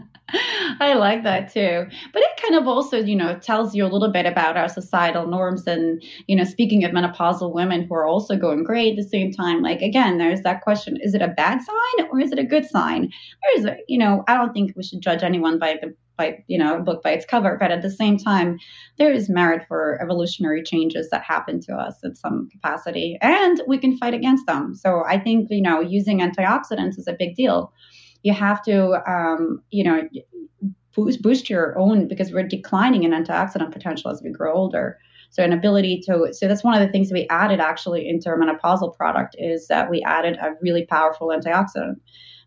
[0.79, 1.85] I like that too.
[2.13, 5.27] But it kind of also, you know, tells you a little bit about our societal
[5.27, 5.67] norms.
[5.67, 9.31] And, you know, speaking of menopausal women who are also going gray at the same
[9.31, 12.43] time, like, again, there's that question is it a bad sign or is it a
[12.43, 13.11] good sign?
[13.43, 16.57] There's, a, you know, I don't think we should judge anyone by the by you
[16.57, 18.57] know book by its cover but at the same time
[18.97, 23.77] there is merit for evolutionary changes that happen to us in some capacity and we
[23.77, 27.73] can fight against them so i think you know using antioxidants is a big deal
[28.25, 30.09] you have to um, you know
[30.95, 34.97] boost, boost your own because we're declining in antioxidant potential as we grow older.
[35.29, 38.37] So an ability to so that's one of the things we added actually into our
[38.37, 41.97] menopausal product is that we added a really powerful antioxidant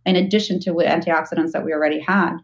[0.04, 2.38] in addition to the antioxidants that we already had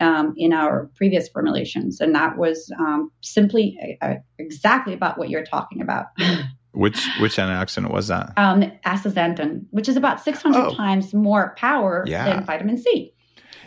[0.00, 2.00] um, in our previous formulations.
[2.00, 6.06] And that was um, simply uh, exactly about what you're talking about
[6.72, 8.32] Which which antioxidant was that?
[8.36, 10.74] Um, astaxanthin, which is about 600 Oh.
[10.74, 12.24] times more power Yeah.
[12.24, 13.12] than vitamin C.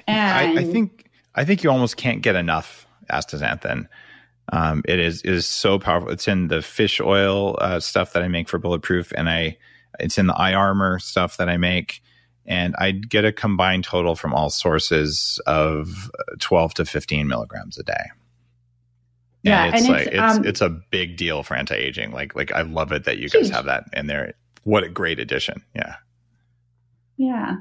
[0.07, 3.87] I, And I think I think you almost can't get enough astaxanthin.
[4.53, 6.09] Um, it is it is so powerful.
[6.09, 9.57] It's in the fish oil uh, stuff that I make for bulletproof, and I
[9.99, 12.01] it's in the eye armor stuff that I make,
[12.45, 17.83] and I get a combined total from all sources of twelve to fifteen milligrams a
[17.83, 18.09] day.
[19.43, 22.11] Yeah, and it's and like it's, it's um, it's a big deal for anti aging.
[22.11, 24.33] Like like I love it that you guys have that in there.
[24.63, 25.63] What a great addition!
[25.75, 25.95] Yeah,
[27.17, 27.55] yeah.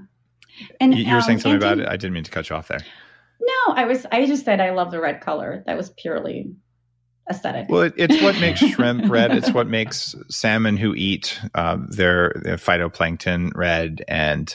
[0.78, 1.88] And you, you were saying um, something about it.
[1.88, 2.80] I didn't mean to cut you off there.
[3.40, 4.06] No, I was.
[4.12, 5.62] I just said I love the red color.
[5.66, 6.54] That was purely
[7.30, 7.68] aesthetic.
[7.68, 9.34] Well, it, it's what makes shrimp red.
[9.34, 14.04] It's what makes salmon who eat um, their, their phytoplankton red.
[14.08, 14.54] And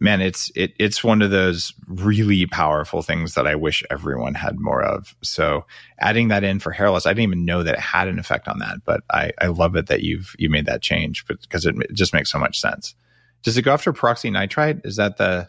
[0.00, 4.58] man, it's it, it's one of those really powerful things that I wish everyone had
[4.58, 5.14] more of.
[5.22, 5.64] So
[5.98, 8.48] adding that in for hair loss, I didn't even know that it had an effect
[8.48, 8.84] on that.
[8.84, 11.94] But I, I love it that you've you made that change, but because it, it
[11.94, 12.94] just makes so much sense.
[13.42, 14.86] Does it go after peroxynitrite?
[14.86, 15.48] Is that the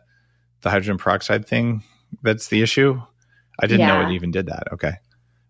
[0.62, 1.84] the hydrogen peroxide thing
[2.22, 3.02] that's the issue?
[3.60, 4.72] I didn't know it even did that.
[4.74, 4.94] Okay.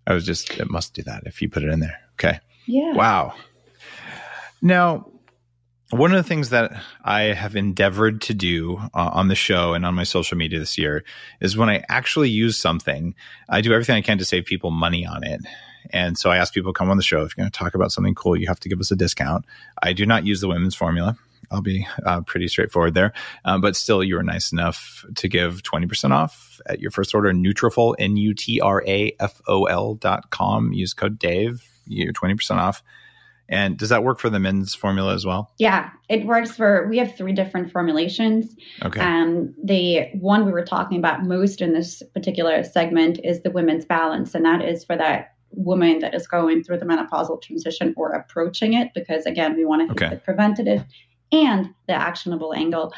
[0.06, 1.98] I was just, it must do that if you put it in there.
[2.16, 2.40] Okay.
[2.66, 2.94] yeah.
[2.94, 3.34] Wow.
[4.62, 5.08] Now,
[5.94, 6.74] one of the things that
[7.04, 10.78] I have endeavored to do uh, on the show and on my social media this
[10.78, 11.04] year
[11.40, 13.14] is when I actually use something,
[13.48, 15.42] I do everything I can to save people money on it.
[15.92, 17.22] And so I ask people to come on the show.
[17.22, 19.46] If you're going to talk about something cool, you have to give us a discount.
[19.82, 21.18] I do not use the women's formula.
[21.52, 23.14] I'll be uh, pretty straightforward there.
[23.46, 27.32] Um, but still, you were nice enough to give 20% off at your first order.
[27.32, 30.74] Nutrafol, N U T R A F O L dot com.
[30.74, 31.70] Use code Dave.
[31.86, 32.82] You're 20% off.
[33.54, 35.52] And does that work for the men's formula as well?
[35.60, 36.88] Yeah, it works for.
[36.90, 38.56] We have three different formulations.
[38.84, 39.00] Okay.
[39.00, 43.86] Um, the one we were talking about most in this particular segment is the women's
[43.86, 48.12] balance, and that is for that woman that is going through the menopausal transition or
[48.12, 50.16] approaching it, because again, we want to hit Okay.
[50.16, 50.84] the preventative
[51.32, 52.92] and the actionable angle.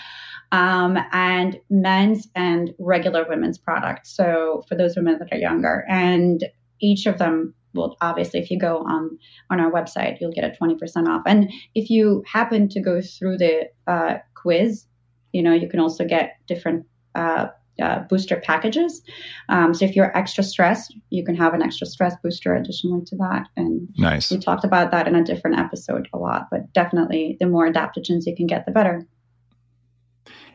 [0.51, 4.15] Um, and men's and regular women's products.
[4.15, 6.45] So for those women that are younger, and
[6.79, 9.19] each of them will obviously, if you go on
[9.49, 11.21] on our website, you'll get a twenty percent off.
[11.27, 14.85] And if you happen to go through the uh, quiz,
[15.31, 17.47] you know you can also get different uh,
[17.81, 19.01] uh, booster packages.
[19.49, 23.15] Um, so if you're extra stressed, you can have an extra stress booster additionally to
[23.17, 23.47] that.
[23.57, 24.31] And nice.
[24.31, 26.47] we talked about that in a different episode a lot.
[26.49, 29.05] But definitely, the more adaptogens you can get, the better.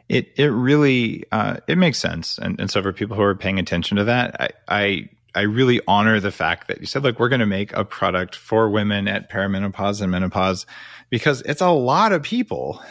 [0.08, 3.60] It it really uh, it makes sense, and and so for people who are paying
[3.60, 7.28] attention to that, I I, I really honor the fact that you said, look, we're
[7.28, 10.66] going to make a product for women at perimenopause and menopause,
[11.08, 12.82] because it's a lot of people,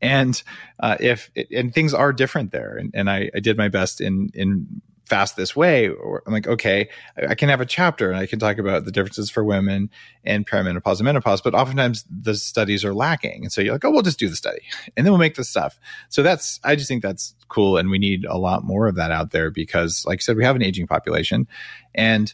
[0.00, 0.42] and
[0.78, 4.30] uh, if and things are different there, and, and I, I did my best in
[4.34, 6.88] in fast this way or i'm like okay
[7.28, 9.90] I, can have a chapter and i can talk about the differences for women
[10.24, 13.42] and perimenopause and menopause but oftentimes the studies are lacking.
[13.42, 14.62] And so you're like oh we'll just do the study
[14.96, 15.78] and then we'll make the stuff.
[16.08, 17.76] So that's i just think that's cool.
[17.76, 20.44] And we need a lot more of that out there because like i said we
[20.44, 21.46] have an aging population.
[21.94, 22.32] And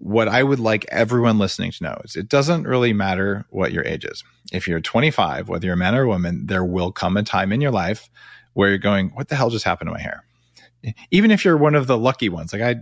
[0.00, 3.84] what i would like everyone listening to know is it doesn't really matter what your
[3.84, 4.22] age is.
[4.52, 7.52] If you're 25 whether you're a man or a woman there will come a time
[7.52, 8.08] in your life
[8.54, 10.24] where you're going what the hell just happened to my hair
[11.10, 12.76] even if you're one of the lucky ones like i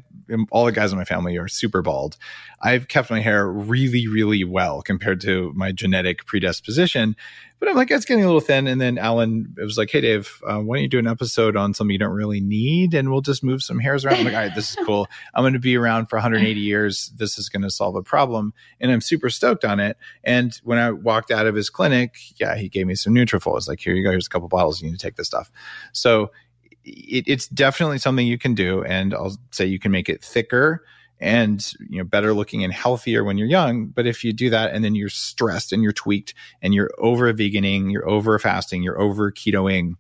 [0.51, 2.17] all the guys in my family are super bald.
[2.61, 7.15] I've kept my hair really really well compared to my genetic predisposition
[7.59, 8.67] but i'm like it's getting a little thin.
[8.67, 11.57] And then alan it was like hey dave uh, why don't you do an episode
[11.57, 14.19] on something you don't really need and we'll just move some hairs around?
[14.19, 15.07] I'm like all right this is cool.
[15.35, 17.13] I'm going to be around for 180 years.
[17.17, 18.53] This is going to solve a problem.
[18.81, 19.97] And i'm super stoked on it.
[20.25, 23.57] And when i walked out of his clinic yeah he gave me some nutrafol.
[23.57, 24.11] It's like here you go.
[24.11, 24.83] Here's a couple bottles.
[24.83, 25.51] You need to take this stuff.
[25.93, 26.31] So
[26.87, 30.83] it, it's definitely something you can do and i'll say you can make it thicker
[31.19, 33.87] and you know better looking and healthier when you're young.
[33.87, 37.33] But if you do that and then you're stressed and you're tweaked and you're over
[37.33, 39.95] veganing you're over fasting you're over ketoing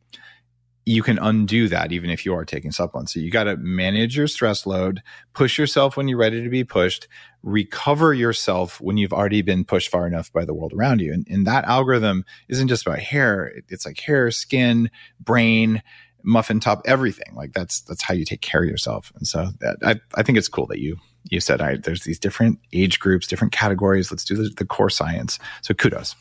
[0.88, 3.12] you can undo that even if you are taking supplements.
[3.12, 6.64] So you got to manage your stress load push yourself when you're ready to be
[6.64, 7.08] pushed
[7.42, 11.12] recover yourself when you've already been pushed far enough by the world around you.
[11.12, 15.82] And, and that algorithm isn't just about hair it's like hair skin brain
[16.26, 19.76] muffin top everything like that's that's how you take care of yourself and so that,
[19.82, 20.96] I, I think it's cool that you
[21.30, 24.90] you said I, there's these different age groups different categories let's do the, the core
[24.90, 26.16] science so kudos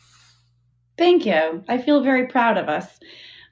[0.98, 1.62] Thank you.
[1.68, 2.86] I feel very proud of us.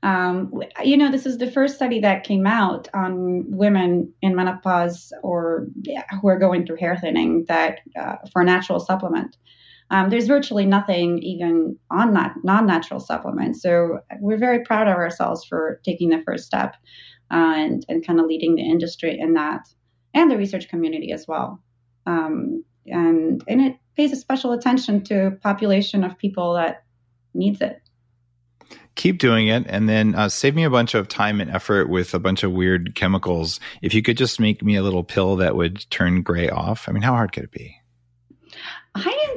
[0.02, 5.12] Um, you know, this is the first study that came out on women in menopause
[5.22, 9.36] or yeah, who are going through hair thinning that uh, for a natural supplement.
[9.90, 13.62] Um, there's virtually nothing even on that non-natural supplements.
[13.62, 16.74] So we're very proud of ourselves for taking the first step
[17.30, 19.68] uh, and and kind of leading the industry in that
[20.14, 21.60] and the research community as well.
[22.06, 26.84] Um, and and it pays a special attention to a population of people that
[27.34, 27.80] needs it
[28.96, 32.14] keep doing it and then uh, save me a bunch of time and effort with
[32.14, 35.56] a bunch of weird chemicals if you could just make me a little pill that
[35.56, 37.76] would turn gray off i mean how hard could it be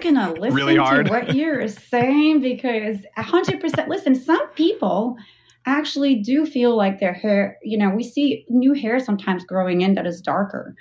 [0.05, 1.07] Am gonna listen really hard.
[1.07, 3.87] to what you're saying because 100%.
[3.87, 5.17] Listen, some people
[5.65, 7.57] actually do feel like their hair.
[7.63, 10.75] You know, we see new hair sometimes growing in that is darker.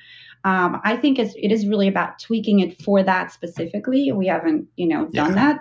[0.44, 4.12] Um, I think it's it is really about tweaking it for that specifically.
[4.12, 5.34] We haven't, you know, done yeah.
[5.34, 5.60] that,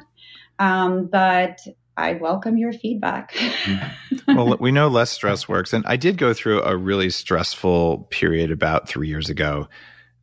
[0.59, 1.59] um, but
[1.97, 3.33] I welcome your feedback.
[3.33, 4.35] Mm-hmm.
[4.35, 8.51] well, we know less stress works, and I did go through a really stressful period
[8.51, 9.67] about three years ago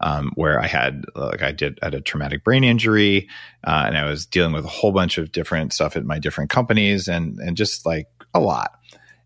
[0.02, 3.28] um, where I had like I did had a traumatic brain injury,
[3.64, 6.50] uh, and I was dealing with a whole bunch of different stuff at my different
[6.50, 8.72] companies, and and just like a lot.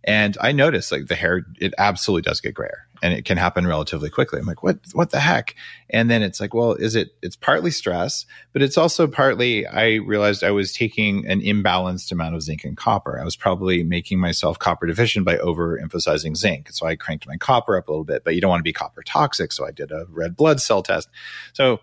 [0.04, 3.66] And I noticed like the hair, it absolutely does get grayer and it can happen
[3.66, 4.38] relatively quickly.
[4.38, 5.54] I'm like, what, what the heck?
[5.90, 9.94] And then it's like, well, is it, it's partly stress, but it's also partly, I
[9.96, 13.20] realized I was taking an imbalanced amount of zinc and copper.
[13.20, 16.70] I was probably making myself copper deficient by overemphasizing zinc.
[16.72, 18.72] So I cranked my copper up a little bit, but you don't want to be
[18.72, 19.52] copper toxic.
[19.52, 21.08] So I did a red blood cell test.
[21.52, 21.80] So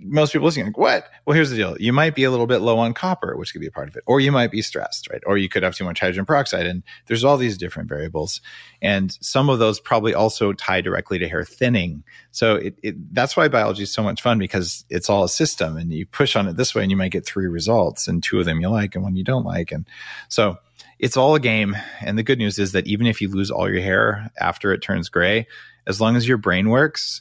[0.00, 1.10] most people listening like what?
[1.26, 1.76] Well here's the deal.
[1.78, 3.96] You might be a little bit low on copper which could be a part of
[3.96, 5.22] it or you might be stressed right?
[5.26, 8.40] Or you could have too much hydrogen peroxide and there's all these different variables.
[8.80, 12.04] And some of those probably also tie directly to hair thinning.
[12.30, 15.76] So it, it, that's why biology is so much fun because it's all a system
[15.76, 18.38] and you push on it this way and you might get three results and two
[18.38, 19.72] of them you like and one you don't like.
[19.72, 19.86] And
[20.28, 20.58] so
[21.00, 21.76] it's all a game.
[22.00, 24.80] And the good news is that even if you lose all your hair after it
[24.80, 25.48] turns gray
[25.88, 27.20] as long as your brain works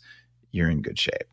[0.51, 1.27] you're in good shape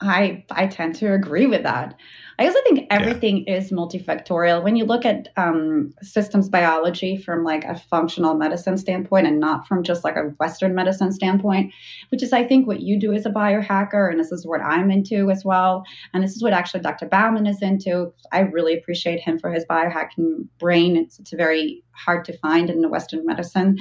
[0.00, 1.94] I I tend to agree with that.
[2.40, 3.56] I also think everything yeah.
[3.56, 4.62] is multifactorial.
[4.62, 9.66] When you look at um, systems biology from like a functional medicine standpoint and not
[9.66, 11.72] from just like a Western medicine standpoint,
[12.10, 14.90] which is I think what you do as a biohacker, and this is what I'm
[14.90, 15.84] into as well.
[16.14, 17.06] And this is what actually Dr.
[17.06, 18.12] Bauman is into.
[18.30, 20.96] I really appreciate him for his biohacking brain.
[20.96, 23.78] It's, it's very hard to find in the Western medicine.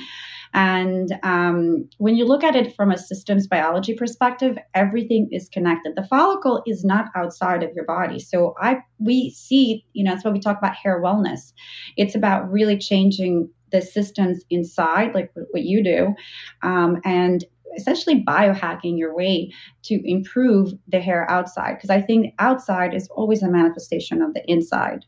[0.54, 5.96] And um, when you look at it from a systems biology perspective, everything is connected.
[5.96, 8.20] The follicle is not outside of your body.
[8.20, 11.54] So I we see, you know, that's why we talk about hair wellness.
[11.96, 16.16] It's about really changing the systems inside, like what you do,
[16.64, 17.44] um, and
[17.76, 19.52] essentially biohacking your way
[19.84, 21.74] to improve the hair outside.
[21.76, 25.06] Because I think outside is always a manifestation of the inside.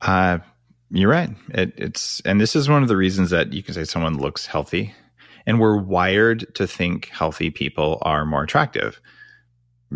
[0.00, 0.38] Uh,
[0.90, 1.30] you're right.
[1.50, 4.46] It, it's and this is one of the reasons that you can say someone looks
[4.46, 4.94] healthy,
[5.46, 9.00] and we're wired to think healthy people are more attractive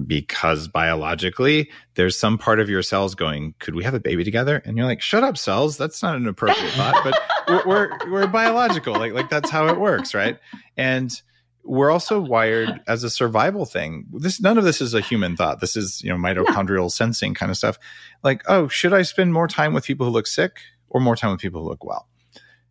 [0.06, 4.62] because biologically there's some part of your cells going could we have a baby together
[4.64, 8.26] and you're like shut up cells that's not an appropriate thought but we're, we're, we're
[8.28, 10.38] biological like like that's how it works right
[10.76, 11.22] and
[11.64, 14.06] we're also wired as a survival thing.
[14.12, 15.60] This none of this is a human thought.
[15.60, 16.88] This is you know mitochondrial yeah.
[16.88, 17.78] sensing kind of stuff.
[18.22, 20.58] Like, oh, should I spend more time with people who look sick?
[20.90, 22.06] Or more time with people who look well.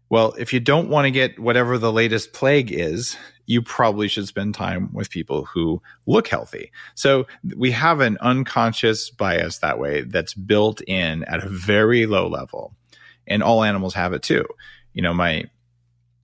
[0.09, 3.15] Well, if you don't want to get whatever the latest plague is,
[3.45, 6.71] you probably should spend time with people who look healthy.
[6.95, 12.27] So we have an unconscious bias that way that's built in at a very low
[12.27, 12.75] level.
[13.27, 14.45] And all animals have it too.
[14.93, 15.45] You know, my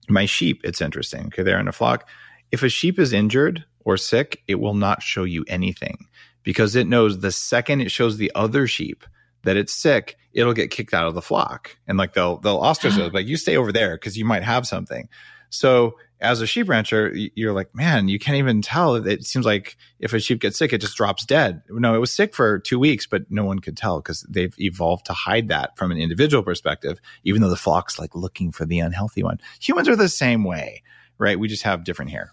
[0.08, 1.26] my sheep, it's interesting.
[1.26, 2.08] Okay, they're in a flock.
[2.52, 6.06] If a sheep is injured or sick, it will not show you anything
[6.42, 9.04] because it knows the second it shows the other sheep
[9.46, 11.76] that it's sick, it'll get kicked out of the flock.
[11.86, 13.10] And like they'll they'll ostracize ah.
[13.12, 15.08] like you stay over there because you might have something.
[15.48, 18.96] So as a sheep rancher, you're like, man, you can't even tell.
[18.96, 21.62] It seems like if a sheep gets sick, it just drops dead.
[21.68, 25.06] No, it was sick for two weeks, but no one could tell because they've evolved
[25.06, 28.80] to hide that from an individual perspective, even though the flock's like looking for the
[28.80, 29.38] unhealthy one.
[29.60, 30.82] Humans are the same way,
[31.18, 31.38] right?
[31.38, 32.32] We just have different hair.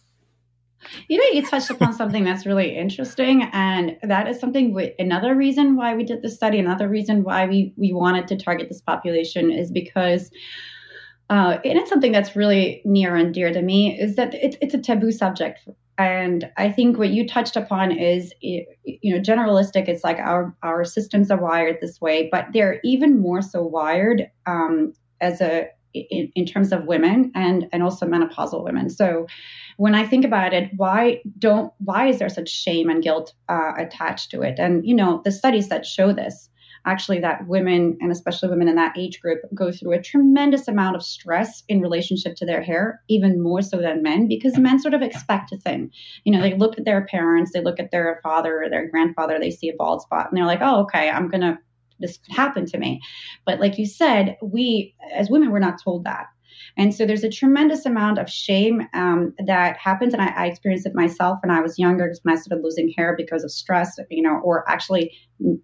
[1.07, 4.73] You know, you touched upon something that's really interesting, and that is something.
[4.73, 8.37] We, another reason why we did this study, another reason why we we wanted to
[8.37, 10.31] target this population is because,
[11.29, 14.73] uh, and it's something that's really near and dear to me, is that it's it's
[14.73, 15.67] a taboo subject.
[15.97, 18.65] And I think what you touched upon is, you
[19.03, 19.87] know, generalistic.
[19.87, 24.27] It's like our our systems are wired this way, but they're even more so wired
[24.47, 28.89] um, as a in, in terms of women and and also menopausal women.
[28.89, 29.27] So
[29.77, 33.73] when I think about it, why don't why is there such shame and guilt uh,
[33.77, 34.59] attached to it?
[34.59, 36.49] And you know, the studies that show this
[36.85, 40.95] actually that women and especially women in that age group go through a tremendous amount
[40.95, 44.93] of stress in relationship to their hair even more so than men because men sort
[44.93, 45.89] of expect a thing
[46.23, 49.39] you know they look at their parents they look at their father or their grandfather
[49.39, 51.57] they see a bald spot and they're like oh okay i'm gonna
[51.99, 53.01] this could happen to me
[53.45, 56.27] but like you said we as women we're not told that
[56.77, 60.13] And so there's a tremendous amount of shame um, that happens.
[60.13, 63.15] And I, I, experienced it myself when I was younger when I started losing hair
[63.17, 65.11] because of stress, you know, or actually,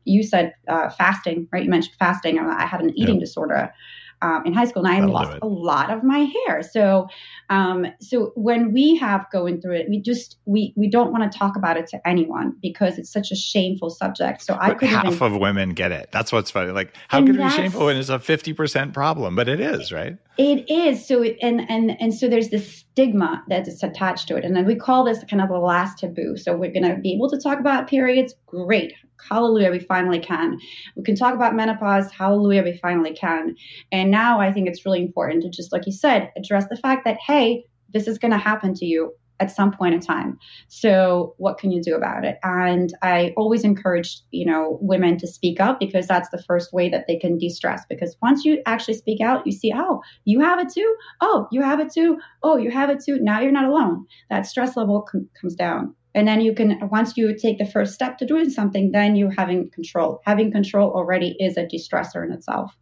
[0.04, 1.64] you said uh, fasting, right?
[1.64, 2.38] You mentioned fasting.
[2.38, 3.74] And I had an eating disorder
[4.22, 6.62] um, in high school, and I lost a lot of my hair.
[6.62, 7.08] So,
[7.50, 11.38] um, so when we have going through it, we just we we don't want to
[11.38, 14.42] talk about it to anyone because it's such a shameful subject.
[14.42, 16.10] So I could half even, of women get it.
[16.12, 16.72] That's what's funny.
[16.72, 19.36] Like, how could it be shameful when it's a fifty percent problem?
[19.36, 20.18] But it is, right?
[20.38, 21.06] It is.
[21.06, 24.68] So, it, and and and so there's this stigma that is attached to it, and
[24.68, 26.36] we call this kind of the last taboo.
[26.36, 28.36] So we're going to be able to talk about periods.
[28.46, 28.94] Great.
[29.30, 30.60] Hallelujah, we finally can.
[30.98, 32.12] We can talk about menopause.
[32.12, 33.56] Hallelujah, we finally can.
[33.94, 37.06] And now I think it's really important to just, like you said, address the fact
[37.06, 40.38] that, hey, this is going to happen to you at some point in time.
[40.68, 42.38] So what can you do about it?
[42.44, 46.90] And I always encourage, you know, women to speak up because that's the first way
[46.90, 47.84] that they can de-stress.
[47.90, 50.96] Because once you actually speak out, you see, oh, you have it too.
[51.22, 52.18] Oh, you have it too.
[52.44, 53.20] Oh, you have it too.
[53.20, 54.06] Now you're not alone.
[54.30, 57.94] That stress level com- comes down and then you can once you take the first
[57.94, 62.32] step to doing something then you're having control having control already is a distressor in
[62.32, 62.76] itself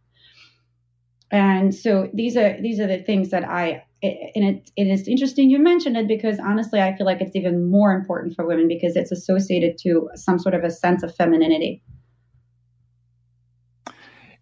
[1.30, 5.50] and so these are these are the things that i and it, it is interesting
[5.50, 8.96] you mentioned it because honestly i feel like it's even more important for women because
[8.96, 11.82] it's associated to some sort of a sense of femininity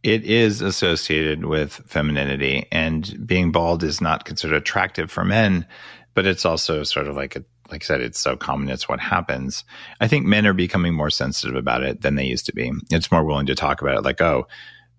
[0.02, 5.66] it is associated with femininity and being bald is not considered attractive for men
[6.14, 8.68] but it's also sort of like a like I said, it's so common.
[8.68, 9.64] It's what happens.
[10.00, 12.70] I think men are becoming more sensitive about it than they used to be.
[12.90, 14.04] It's more willing to talk about it.
[14.04, 14.46] Like, oh,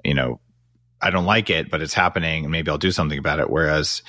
[0.04, 0.42] you know,
[1.02, 3.50] I don't like it, but it's happening and maybe I'll do something about it.
[3.50, 4.02] Whereas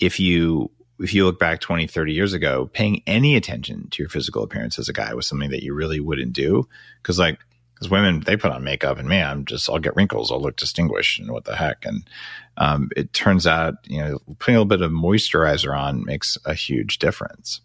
[0.00, 4.08] if you, if you look back 20, 30 years ago, paying any attention to your
[4.08, 6.68] physical appearance as a guy was something that you really wouldn't do.
[7.02, 7.38] Cause like,
[7.74, 10.56] because women they put on makeup and man, I'm just I'll get wrinkles, I'll look
[10.56, 11.84] distinguished, and what the heck.
[11.84, 12.08] And
[12.56, 16.54] um, it turns out, you know, putting a little bit of moisturizer on makes a
[16.54, 17.60] huge difference.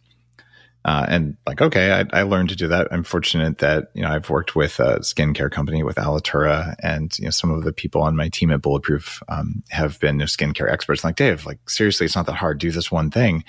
[0.83, 2.87] Uh, and like, okay, I, I, learned to do that.
[2.91, 7.25] I'm fortunate that, you know, I've worked with a skincare company with Alitura and, you
[7.25, 10.25] know, some of the people on my team at Bulletproof, um, have been you know,
[10.25, 11.03] skincare experts.
[11.03, 12.57] Like, Dave, like, seriously, it's not that hard.
[12.57, 13.43] Do this one thing.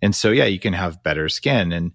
[0.00, 1.72] And so, yeah, you can have better skin.
[1.72, 1.92] And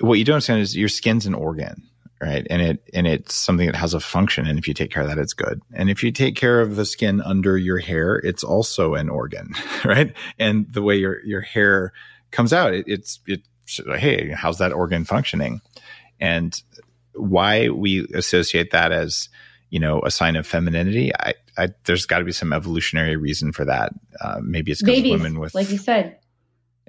[0.00, 1.88] what you don't understand is your skin's an organ,
[2.20, 2.44] right?
[2.50, 4.48] And it, and it's something that has a function.
[4.48, 5.62] And if you take care of that, it's good.
[5.72, 9.52] And if you take care of the skin under your hair, it's also an organ,
[9.84, 10.12] right?
[10.40, 11.92] And the way your, your hair
[12.32, 15.60] comes out, it, it's, it, hey, how's that organ functioning?
[16.20, 16.60] And
[17.14, 19.28] why we associate that as
[19.70, 23.52] you know a sign of femininity, I, I there's got to be some evolutionary reason
[23.52, 23.92] for that.
[24.20, 26.18] Uh, maybe it's because women with, like you said,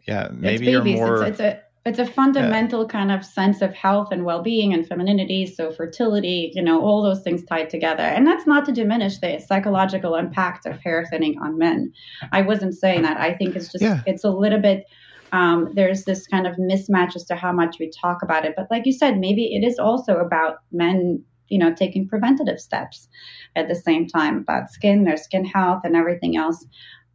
[0.07, 1.23] yeah, maybe you're more.
[1.23, 2.89] It's, it's a it's a fundamental yeah.
[2.89, 7.21] kind of sense of health and well-being and femininity so fertility you know all those
[7.21, 11.57] things tied together and that's not to diminish the psychological impact of hair thinning on
[11.57, 11.91] men
[12.31, 14.01] i wasn't saying that i think it's just yeah.
[14.05, 14.85] it's a little bit
[15.31, 18.53] um, there's this kind of mismatch as to how much we talk about it.
[18.55, 23.07] But like you said, maybe it is also about men, you know, taking preventative steps
[23.55, 26.65] at the same time about skin, their skin health, and everything else.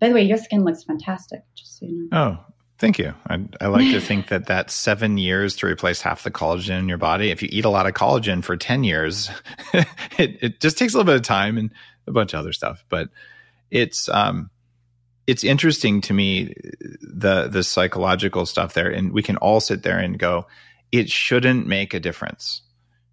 [0.00, 1.42] By the way, your skin looks fantastic.
[1.54, 2.38] Just so you know.
[2.38, 2.52] Oh,
[2.82, 3.14] Thank you.
[3.28, 6.88] I, I, like to think that that's seven years to replace half the collagen in
[6.88, 7.30] your body.
[7.30, 9.30] If you eat a lot of collagen for 10 years,
[10.18, 11.70] it, it just takes a little bit of time and
[12.08, 12.84] a bunch of other stuff.
[12.88, 13.10] But
[13.70, 14.50] it's, um,
[15.26, 19.82] it's interesting to me uh, the the psychological stuff there and we can all sit
[19.82, 20.46] there and go
[20.90, 22.62] it shouldn't make a difference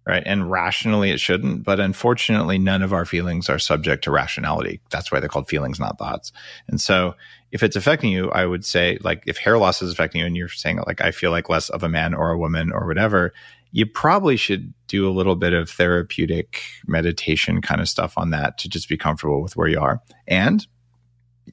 [0.06, 0.22] right?
[0.24, 4.80] And rationally it shouldn't but unfortunately none of our feelings are subject to rationality.
[4.90, 6.32] That's why they're called feelings not thoughts.
[6.68, 7.14] And so
[7.52, 10.36] if it's affecting you i would say like if hair loss is affecting you and
[10.36, 13.32] you're saying like i feel like less of a man or a woman or whatever
[13.72, 18.58] you probably should do a little bit of therapeutic meditation kind of stuff on that
[18.58, 20.02] to just be comfortable with where you are.
[20.26, 20.66] And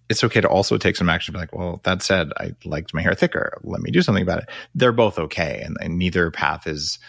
[0.09, 1.33] it's okay to also take some action.
[1.33, 3.59] Be like, well, that said, I liked my hair thicker.
[3.63, 4.49] Let me do something about it.
[4.75, 6.99] They're both okay, and, and neither path is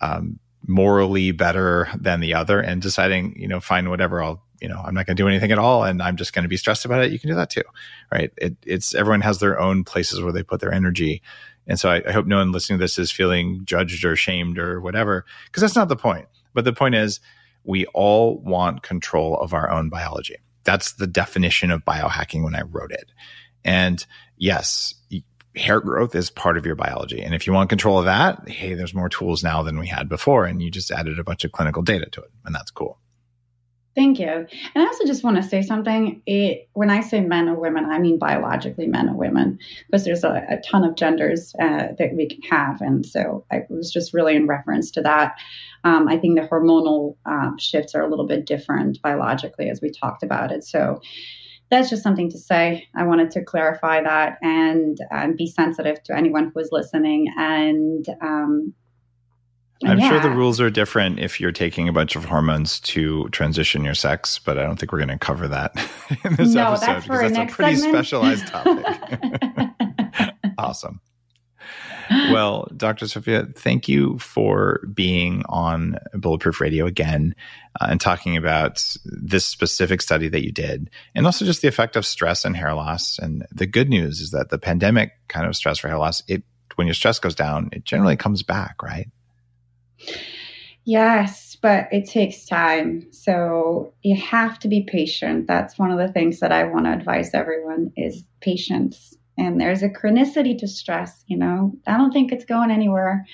[0.00, 2.60] um, morally better than the other.
[2.60, 4.22] And deciding, you know, fine, whatever.
[4.22, 6.44] I'll, you know, I'm not going to do anything at all, and I'm just going
[6.44, 7.12] to be stressed about it.
[7.12, 7.62] You can do that too,
[8.10, 8.32] right?
[8.36, 11.22] It, it's everyone has their own places where they put their energy.
[11.66, 14.58] And so I, I hope no one listening to this is feeling judged or shamed
[14.58, 16.26] or whatever, because that's not the point.
[16.52, 17.20] But the point is,
[17.64, 22.62] we all want control of our own biology that's the definition of biohacking when I
[22.62, 23.10] wrote it.
[23.64, 24.04] And
[24.36, 24.94] yes,
[25.56, 27.22] hair growth is part of your biology.
[27.22, 30.08] And if you want control of that, hey, there's more tools now than we had
[30.08, 30.46] before.
[30.46, 32.30] And you just added a bunch of clinical data to it.
[32.44, 32.98] And that's cool.
[33.94, 34.26] Thank you.
[34.26, 36.20] And I also just want to say something.
[36.26, 40.24] It, when I say men or women, I mean biologically men or women, because there's
[40.24, 42.80] a, a ton of genders uh, that we can have.
[42.80, 45.36] And so I was just really in reference to that.
[45.84, 49.90] Um, I think the hormonal uh, shifts are a little bit different biologically, as we
[49.90, 50.64] talked about it.
[50.64, 51.00] So
[51.70, 52.88] that's just something to say.
[52.96, 57.32] I wanted to clarify that and and be sensitive to anyone who is listening.
[57.36, 58.74] And um,
[59.82, 60.08] I'm yeah.
[60.08, 63.94] sure the rules are different if you're taking a bunch of hormones to transition your
[63.94, 65.72] sex, but I don't think we're going to cover that
[66.24, 68.06] in this no, episode that's because that's a pretty segment.
[68.06, 68.86] specialized topic.
[70.58, 71.00] awesome.
[72.10, 73.08] Well, Dr.
[73.08, 77.34] Sophia, thank you for being on Bulletproof Radio again
[77.80, 81.96] uh, and talking about this specific study that you did, and also just the effect
[81.96, 83.18] of stress and hair loss.
[83.18, 86.42] And the good news is that the pandemic kind of stress for hair loss, it
[86.76, 89.08] when your stress goes down, it generally comes back, right?
[90.84, 93.06] Yes, but it takes time.
[93.10, 95.46] So you have to be patient.
[95.46, 99.16] That's one of the things that I want to advise everyone is patience.
[99.38, 101.72] And there's a chronicity to stress, you know.
[101.86, 103.26] I don't think it's going anywhere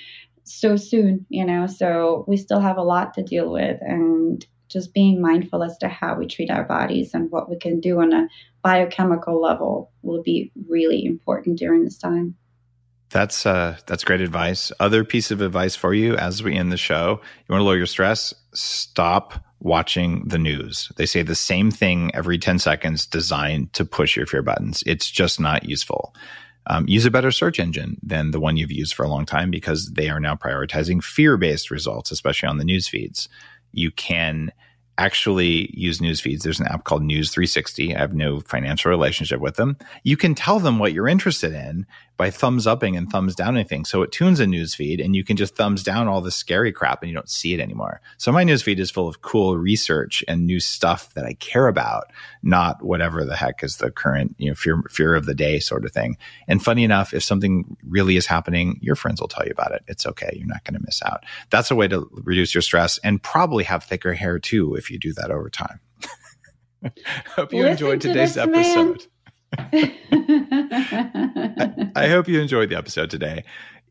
[0.44, 1.66] so soon, you know.
[1.66, 5.88] So we still have a lot to deal with and just being mindful as to
[5.88, 8.28] how we treat our bodies and what we can do on a
[8.62, 12.36] biochemical level will be really important during this time.
[13.10, 14.70] That's uh, that's great advice.
[14.78, 17.76] Other piece of advice for you as we end the show: you want to lower
[17.76, 18.32] your stress?
[18.54, 20.90] Stop watching the news.
[20.96, 24.82] They say the same thing every ten seconds, designed to push your fear buttons.
[24.86, 26.14] It's just not useful.
[26.66, 29.50] Um, use a better search engine than the one you've used for a long time
[29.50, 33.28] because they are now prioritizing fear-based results, especially on the news feeds.
[33.72, 34.52] You can
[35.00, 36.44] actually use news feeds.
[36.44, 37.96] There's an app called News 360.
[37.96, 39.78] I have no financial relationship with them.
[40.04, 41.86] You can tell them what you're interested in
[42.20, 43.88] by thumbs upping and thumbs downing things.
[43.88, 46.70] So it tunes a news feed and you can just thumbs down all the scary
[46.70, 48.02] crap and you don't see it anymore.
[48.18, 51.66] So my news feed is full of cool research and new stuff that I care
[51.66, 52.12] about,
[52.42, 55.86] not whatever the heck is the current, you know, fear, fear of the day sort
[55.86, 56.18] of thing.
[56.46, 59.82] And funny enough, if something really is happening, your friends will tell you about it.
[59.88, 60.34] It's okay.
[60.36, 61.24] You're not going to miss out.
[61.48, 64.98] That's a way to reduce your stress and probably have thicker hair too if you
[64.98, 65.80] do that over time.
[67.34, 68.98] Hope you Listen enjoyed today's this episode.
[68.98, 68.98] man.
[71.96, 73.44] I hope you enjoyed the episode today.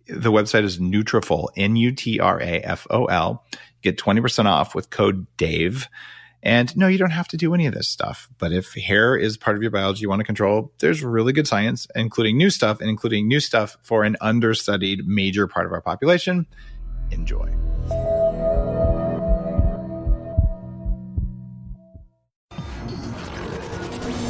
[0.07, 3.43] The website is Nutrafol, N U T R A F O L.
[3.81, 5.87] Get 20% off with code DAVE.
[6.41, 8.29] And no, you don't have to do any of this stuff.
[8.37, 11.47] But if hair is part of your biology you want to control, there's really good
[11.47, 15.81] science, including new stuff and including new stuff for an understudied major part of our
[15.81, 16.47] population.
[17.11, 17.53] Enjoy.